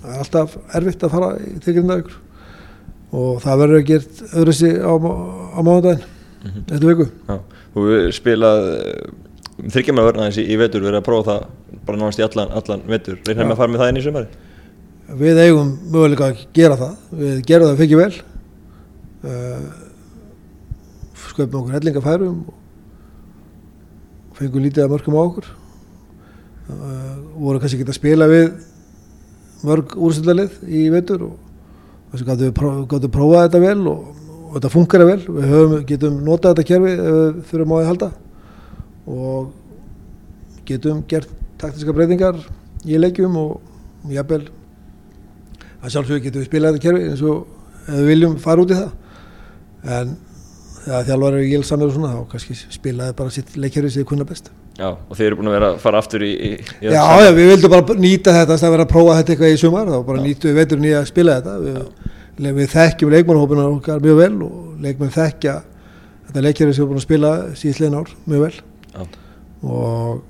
það 0.00 0.10
er 0.10 0.24
alltaf 0.24 0.58
erfitt 0.80 1.06
að 1.06 1.14
fara 1.14 1.30
til 1.62 1.76
Grindavík 1.78 2.10
og 3.10 3.40
það 3.42 3.62
verður 3.64 3.80
að 3.80 3.88
gera 3.88 4.28
öðru 4.40 4.54
sig 4.54 4.76
á, 4.78 4.92
á 4.94 5.60
mánudaginn 5.66 6.02
mm 6.02 6.50
-hmm. 6.50 6.72
eftir 6.72 6.88
viku. 6.88 7.06
Já, 7.28 7.38
og 7.74 7.88
við 7.88 8.06
spilað 8.16 8.68
um, 8.76 9.18
þryggjum 9.66 9.98
með 9.98 10.08
vörna 10.08 10.28
þessi 10.28 10.46
í 10.46 10.60
vetur 10.60 10.84
við 10.84 10.92
erum 10.92 11.02
að 11.02 11.08
prófa 11.08 11.26
það 11.30 11.82
bara 11.86 12.00
náðast 12.00 12.22
í 12.22 12.26
allan, 12.26 12.54
allan 12.60 12.86
vetur. 12.90 13.20
Reynir 13.26 13.44
með 13.44 13.54
að 13.54 13.60
fara 13.62 13.72
með 13.72 13.82
það 13.82 13.92
inn 13.92 14.00
í 14.00 14.06
sömari 14.06 14.48
Við 15.20 15.38
eigum 15.42 15.70
möguleika 15.90 16.28
að 16.30 16.42
gera 16.54 16.76
það. 16.78 16.98
Við 17.18 17.38
gerum 17.48 17.70
það 17.70 17.80
fyrir 17.80 17.98
vel. 17.98 18.18
Uh, 19.26 19.64
sköpum 21.30 21.60
okkur 21.60 21.74
hellingafærum 21.76 22.36
fengum 24.38 24.64
lítið 24.64 24.84
að 24.84 24.92
mörgum 24.94 25.18
á 25.18 25.22
okkur. 25.22 25.48
Uh, 26.70 27.16
voru 27.42 27.60
kannski 27.60 27.80
ekki 27.80 27.90
að 27.90 27.98
spila 27.98 28.28
við 28.30 28.46
mörg 29.66 29.96
úrstöldalið 29.98 30.60
í 30.70 30.86
vetur 30.94 31.26
og 31.26 31.34
þess 32.12 32.30
að 32.30 32.44
við 32.46 32.62
gáttum 32.90 33.12
prófað 33.14 33.44
þetta 33.48 33.62
vel 33.64 33.80
og, 33.90 34.06
og 34.50 34.56
þetta 34.56 34.70
funkar 34.72 35.04
vel. 35.06 35.20
Við 35.22 35.50
höfum, 35.52 35.74
getum 35.86 36.16
notað 36.26 36.56
þetta 36.56 36.68
kerfi 36.70 36.92
ef 36.92 37.02
við 37.06 37.42
þurfum 37.50 37.74
á 37.74 37.76
því 37.76 37.82
að 37.82 37.90
halda. 37.90 38.08
Og 39.10 40.64
getum 40.70 41.04
gert 41.10 41.36
taktiska 41.60 41.94
breytingar 41.94 42.40
í 42.86 42.98
leikjum 42.98 43.36
og, 43.38 43.60
jafnvel 44.10 44.42
að 45.80 45.92
sjálfsögur 45.94 46.24
getum 46.24 46.42
við 46.42 46.48
spilað 46.50 46.76
þetta 46.76 46.86
kerfi 46.88 47.10
eins 47.12 47.22
og 47.22 47.86
ef 47.86 47.94
við 47.94 48.10
viljum 48.10 48.36
fara 48.42 48.64
út 48.64 48.74
í 48.74 48.80
það. 48.80 48.90
En 49.98 50.16
þegar 50.80 51.06
þjálfar 51.10 51.36
eru 51.36 51.50
gilsamir 51.50 51.90
og 51.90 51.94
svona 51.94 52.14
þá 52.14 52.22
kannski 52.32 52.56
spilaði 52.74 53.16
bara 53.20 53.34
sitt 53.34 53.54
leikkerfi 53.56 53.92
sem 53.92 54.02
þið 54.02 54.10
kunna 54.10 54.26
best. 54.28 54.50
Já, 54.80 54.88
og 54.96 55.12
þeir 55.18 55.26
eru 55.28 55.40
búin 55.40 55.50
að 55.50 55.56
vera 55.58 55.68
að 55.74 55.82
fara 55.82 56.00
aftur 56.00 56.22
í, 56.24 56.30
í, 56.32 56.50
í 56.80 56.88
Já, 56.88 57.02
já, 57.20 57.30
við 57.36 57.50
vildum 57.52 57.74
bara 57.74 57.96
nýta 58.00 58.32
þetta 58.32 58.56
að 58.56 58.72
vera 58.74 58.86
að 58.86 58.92
prófa 58.94 59.16
þetta 59.18 59.34
eitthvað 59.34 59.52
í 59.52 59.58
sumar 59.60 59.90
þá 59.90 59.98
bara 60.06 60.22
nýttum 60.24 60.48
við 60.48 60.56
veitur 60.56 60.80
nýja 60.80 61.02
að 61.02 61.10
spila 61.10 61.36
þetta. 61.36 61.56
Við, 61.66 62.14
við 62.40 62.72
þekkjum 62.72 63.12
leikmannhópina 63.14 63.66
okkar 63.68 64.00
mjög 64.04 64.16
vel 64.20 64.34
og 64.46 64.80
leikmann 64.80 65.12
þekkja 65.14 65.54
þetta 66.26 66.44
leikkerfi 66.46 66.74
sem 66.74 66.84
við 66.84 66.90
búin 66.90 67.00
að 67.00 67.06
spila 67.06 67.30
síðan 67.58 67.98
ár 68.00 68.12
mjög 68.30 68.44
vel. 68.46 68.56
Og, 69.60 70.22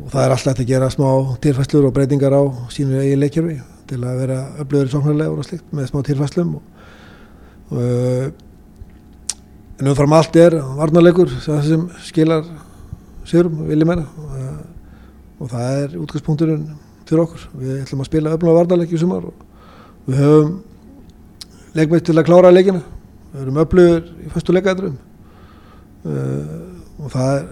og 0.00 0.08
það 0.12 0.22
er 0.22 0.34
alltaf 0.36 0.62
að 0.62 0.70
gera 0.70 0.90
smá 0.92 1.08
tilfæslur 1.44 1.88
og 1.88 1.94
breytingar 1.96 2.36
á 2.38 2.42
sínu 2.72 3.02
eigin 3.02 3.22
leikkerfi 3.22 3.58
til 3.90 4.00
að 4.00 4.20
vera 4.22 4.38
öflöður 4.62 4.88
í 4.88 4.94
sóknarlega 4.94 5.34
og 5.34 5.44
slikt 5.44 5.74
með 5.76 5.90
smá 5.90 6.00
tilfæslum 6.08 6.54
og, 6.56 6.62
og 7.74 7.82
en 9.80 9.90
umfram 9.90 10.16
allt 10.16 10.38
er 10.40 10.56
varnarleikur 10.78 11.28
sem 11.44 11.88
skilar 12.06 12.46
sigurum, 13.28 13.66
viljum 13.68 13.90
meina 13.90 14.06
og 15.40 15.50
það 15.50 15.80
er 15.82 15.96
útgangspunkturinn 16.00 16.68
fyrir 17.04 17.24
okkur. 17.24 17.42
Við 17.58 17.82
ætlum 17.82 18.04
að 18.04 18.08
spila 18.08 18.32
öfnum 18.36 18.52
að 18.52 18.58
varnarleiki 18.60 18.96
í 18.96 19.00
sumar 19.02 19.26
og 19.28 19.34
við 20.08 20.20
höfum 20.20 20.52
leikmeitt 21.74 22.06
til 22.06 22.18
að 22.18 22.26
klára 22.28 22.52
leikina. 22.54 22.82
Við 23.32 23.42
höfum 23.42 23.62
öflugur 23.64 24.02
í 24.24 24.32
fyrstu 24.34 24.54
leikaðrum 24.54 24.98
uh, 26.06 26.58
og 27.02 27.14
það 27.14 27.30
er, 27.34 27.46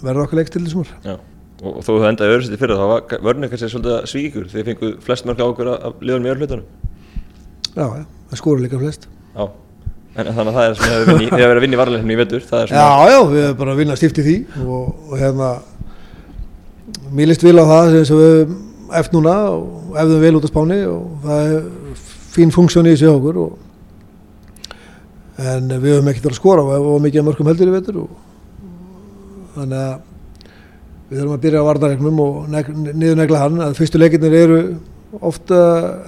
verður 0.00 0.24
okkur 0.26 0.40
leik 0.40 0.52
til 0.54 0.64
í 0.64 0.72
sumar. 0.72 0.92
Já. 1.04 1.16
Og, 1.60 1.74
og 1.74 1.82
þó 1.84 1.90
þú 1.90 2.04
endaði 2.08 2.32
öðru 2.34 2.46
seti 2.46 2.58
fyrir 2.60 2.78
það, 2.78 2.82
þá 2.82 2.92
var 2.92 3.24
vörnir 3.26 3.50
kannski 3.52 3.68
svolítið 3.68 4.06
svíkur 4.08 4.46
þegar 4.48 4.62
þið 4.62 4.70
fenguð 4.70 4.94
flest 5.04 5.26
mörg 5.28 5.42
á 5.44 5.50
okkur 5.50 5.68
af 5.74 5.98
liðunum 6.00 6.28
í 6.28 6.32
örlutunum. 6.32 6.86
Já, 7.74 7.84
já, 7.84 8.04
það 8.30 8.40
skóru 8.40 8.64
líka 8.64 8.80
flest. 8.80 9.04
Já, 9.34 9.44
en 10.16 10.30
þannig 10.30 10.48
að 10.48 10.56
það 10.56 10.70
er 10.70 10.78
sem 10.78 10.88
þið 10.88 11.20
hefur 11.26 11.36
verið 11.36 11.58
að 11.58 11.64
vinna 11.66 11.76
í 11.76 11.80
varleikinu 11.82 12.14
í 12.14 12.18
vettur. 12.22 12.46
Já, 12.48 12.86
já, 13.12 13.18
við 13.28 13.44
hefum 13.44 13.60
bara 13.60 13.74
að 13.74 13.82
vinna 13.82 13.98
stíft 14.00 14.22
í 14.22 14.24
því 14.24 14.36
og, 14.64 14.88
og 15.10 15.20
hérna, 15.20 15.50
mér 17.12 17.30
líst 17.34 17.44
vil 17.44 17.60
á 17.60 17.64
það 17.68 17.98
sem 18.08 18.22
við 18.22 18.56
eftir 18.98 19.18
núna 19.18 19.34
og 19.54 19.96
efðum 20.00 20.22
vel 20.24 20.36
út 20.38 20.46
á 20.46 20.52
spáni 20.52 20.78
og 20.90 21.24
það 21.24 21.50
er 21.54 21.64
fín 22.34 22.54
funksjón 22.54 22.88
í 22.88 22.94
þessu 22.94 23.10
okkur 23.14 23.40
og 23.44 23.58
en 25.40 25.72
við 25.72 25.96
höfum 25.96 26.10
ekkert 26.12 26.30
að 26.30 26.38
skora 26.38 26.64
og 26.64 26.70
við 26.70 26.84
höfum 26.84 27.06
mikið 27.06 27.26
mörgum 27.26 27.50
heldur 27.50 27.70
í 27.70 27.74
vettur 27.74 28.00
og 28.02 28.10
þannig 29.56 29.80
að 29.80 29.94
við 31.10 31.18
þurfum 31.18 31.34
að 31.34 31.44
byrja 31.44 31.62
á 31.62 31.68
varnaregnum 31.68 32.22
og 32.22 32.34
niður 32.54 33.18
negla 33.18 33.42
hann 33.44 33.62
að 33.64 33.76
fyrstu 33.78 33.98
leikinnir 33.98 34.36
eru 34.40 34.60
ofta 35.26 35.56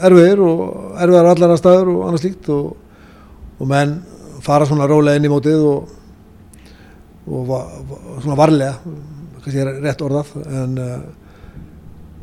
erfiðir 0.07 0.42
og 0.47 0.61
erfiðar 1.03 1.31
allar 1.33 1.55
að 1.55 1.62
staður 1.62 1.90
og 1.95 2.05
annað 2.07 2.23
slíkt 2.23 2.51
og, 2.55 2.68
og 3.59 3.73
menn 3.73 3.97
fara 4.42 4.68
svona 4.68 4.87
rólega 4.90 5.18
inn 5.18 5.27
í 5.27 5.33
mótið 5.33 5.64
og, 5.66 5.97
og 7.27 7.49
va, 7.51 7.64
svona 8.23 8.38
varlega 8.38 8.77
kannski 9.42 9.59
er 9.64 9.73
rétt 9.83 10.05
orðað 10.07 10.37
en, 10.47 10.79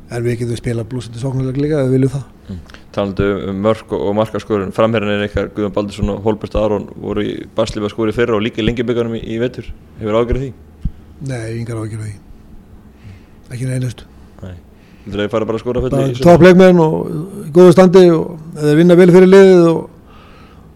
en 0.09 0.23
við 0.25 0.39
getum 0.41 0.57
spila 0.57 0.85
blúsandi 0.89 1.21
sóknulega 1.21 1.61
líka 1.61 1.81
ef 1.83 1.89
við 1.89 1.95
viljum 1.97 2.13
það? 2.15 2.23
Mm. 2.49 2.61
Talandu 2.95 3.27
um 3.51 3.59
mörg 3.65 3.91
og 3.93 4.13
markaskorun 4.17 4.71
framherðinir 4.73 5.27
ykkar 5.27 5.51
Guðan 5.53 5.75
Baldursson 5.75 6.13
og 6.15 6.23
Holbert 6.25 6.55
Aron 6.57 6.87
voru 6.97 7.25
í 7.25 7.35
Baslífa 7.55 7.91
skóri 7.93 8.15
fyrra 8.15 8.37
og 8.37 8.41
líka 8.45 8.63
í 8.63 8.65
lengjaböggarnum 8.65 9.19
í, 9.19 9.21
í 9.21 9.37
vettur 9.41 9.69
hefur 9.99 10.17
ágjörð 10.17 10.47
því? 10.47 10.49
Nei, 11.29 11.45
yngar 11.59 11.83
ágjörð 11.83 12.07
því. 12.07 12.15
Ekki 13.49 13.69
neynust 13.69 14.03
Nei, 14.39 14.55
þú 15.03 15.11
þurfið 15.11 15.25
að 15.27 15.31
fara 15.35 15.49
bara 15.49 15.59
að 15.59 15.63
skóra 15.63 15.83
fyrir 15.85 16.09
því 16.15 16.25
Tóplegmenn 16.25 16.81
og 16.83 16.95
góðu 17.53 17.75
standi 17.75 18.03
og 18.13 18.57
eða 18.57 18.75
vinna 18.79 18.97
vel 18.97 19.09
fyrir 19.13 19.29
liðið 19.29 19.67
og, 19.69 19.83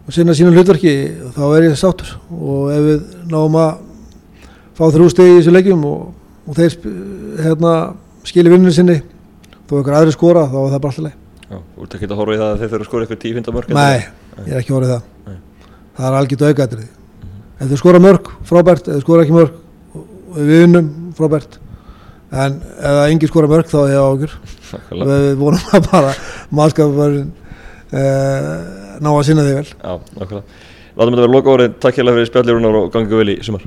og 0.04 0.18
sinna 0.18 0.36
sínum 0.38 0.58
hlutverki 0.58 0.94
þá 1.34 1.44
er 1.48 1.68
ég 1.70 1.80
sáttur. 1.80 2.14
Og 2.34 2.70
ef 2.74 2.86
við 2.86 3.04
náum 3.32 3.58
að 3.58 3.82
fá 4.78 4.86
þrjú 4.90 5.10
stegi 5.14 5.34
í 5.34 5.40
þessu 5.40 5.54
leikjum 5.56 5.86
og, 5.90 6.14
og 6.50 6.58
þeir 6.60 6.78
hérna, 7.46 7.74
skilir 8.28 8.54
vinninu 8.54 8.74
sinni 8.76 9.00
þó 9.68 9.78
einhver 9.78 9.98
aðri 10.00 10.16
skora 10.16 10.48
þá 10.48 10.58
er 10.62 10.74
það 10.74 10.82
bara 10.84 10.94
alltaf 10.94 11.06
leið 11.08 11.22
þú 11.54 11.86
ert 11.86 11.96
ekki 11.98 12.10
að 12.10 12.20
horfa 12.20 12.36
í 12.36 12.40
það 12.40 12.52
að 12.52 12.62
þeir 12.62 12.72
þurfa 12.72 12.84
að 12.84 12.90
skora 12.90 13.06
eitthvað 13.06 13.22
tífinda 13.24 13.54
mörg 13.54 13.74
Nei, 13.74 14.00
ég 14.48 14.54
er 14.54 14.62
ekki 14.62 14.74
að 14.74 14.78
horfa 14.78 14.88
í 14.88 14.94
það. 14.94 15.04
Nei. 15.28 15.38
það 15.98 16.08
er 16.08 16.18
algjört 16.20 16.46
aukaðrið 16.48 16.88
mm 16.88 17.28
-hmm. 17.28 17.44
ef 17.60 17.70
þeir 17.72 17.82
skora 17.82 18.02
mörg, 18.04 18.32
frábært, 18.50 18.88
ef 18.88 18.94
þeir 18.94 19.06
skora 19.06 19.26
ekki 19.26 19.38
mörg 19.38 19.54
og 19.94 20.40
við 20.40 20.64
vinnum, 20.64 20.90
frábært. 21.18 21.60
En 22.34 22.60
ef 22.62 22.98
það 22.98 23.12
engin 23.12 23.32
skora 23.32 23.52
mörg 23.52 23.70
þá 23.70 23.78
er 23.84 23.94
það 23.94 24.10
ágjör 24.10 24.34
við 25.04 25.38
vonum 25.38 25.72
að 25.78 25.90
bara 25.92 26.14
mannskapurinn 26.50 27.32
eh, 27.94 28.60
ná 29.00 29.10
að 29.14 29.26
sinna 29.28 29.46
því 29.46 29.56
vel. 29.60 29.70
Já, 29.70 29.94
nákvæmlega. 30.18 30.44
Látum 30.94 31.14
þetta 31.14 31.22
vera 31.22 31.34
loka 31.34 31.50
orðin, 31.50 31.80
takk 31.80 31.96
hjá 31.98 32.06
það 32.06 32.14
fyrir 32.18 32.30
spjallir 32.30 32.68
og 32.70 32.92
gangi 32.94 33.18
vel 33.18 33.34
í 33.34 33.40
sumar 33.42 33.66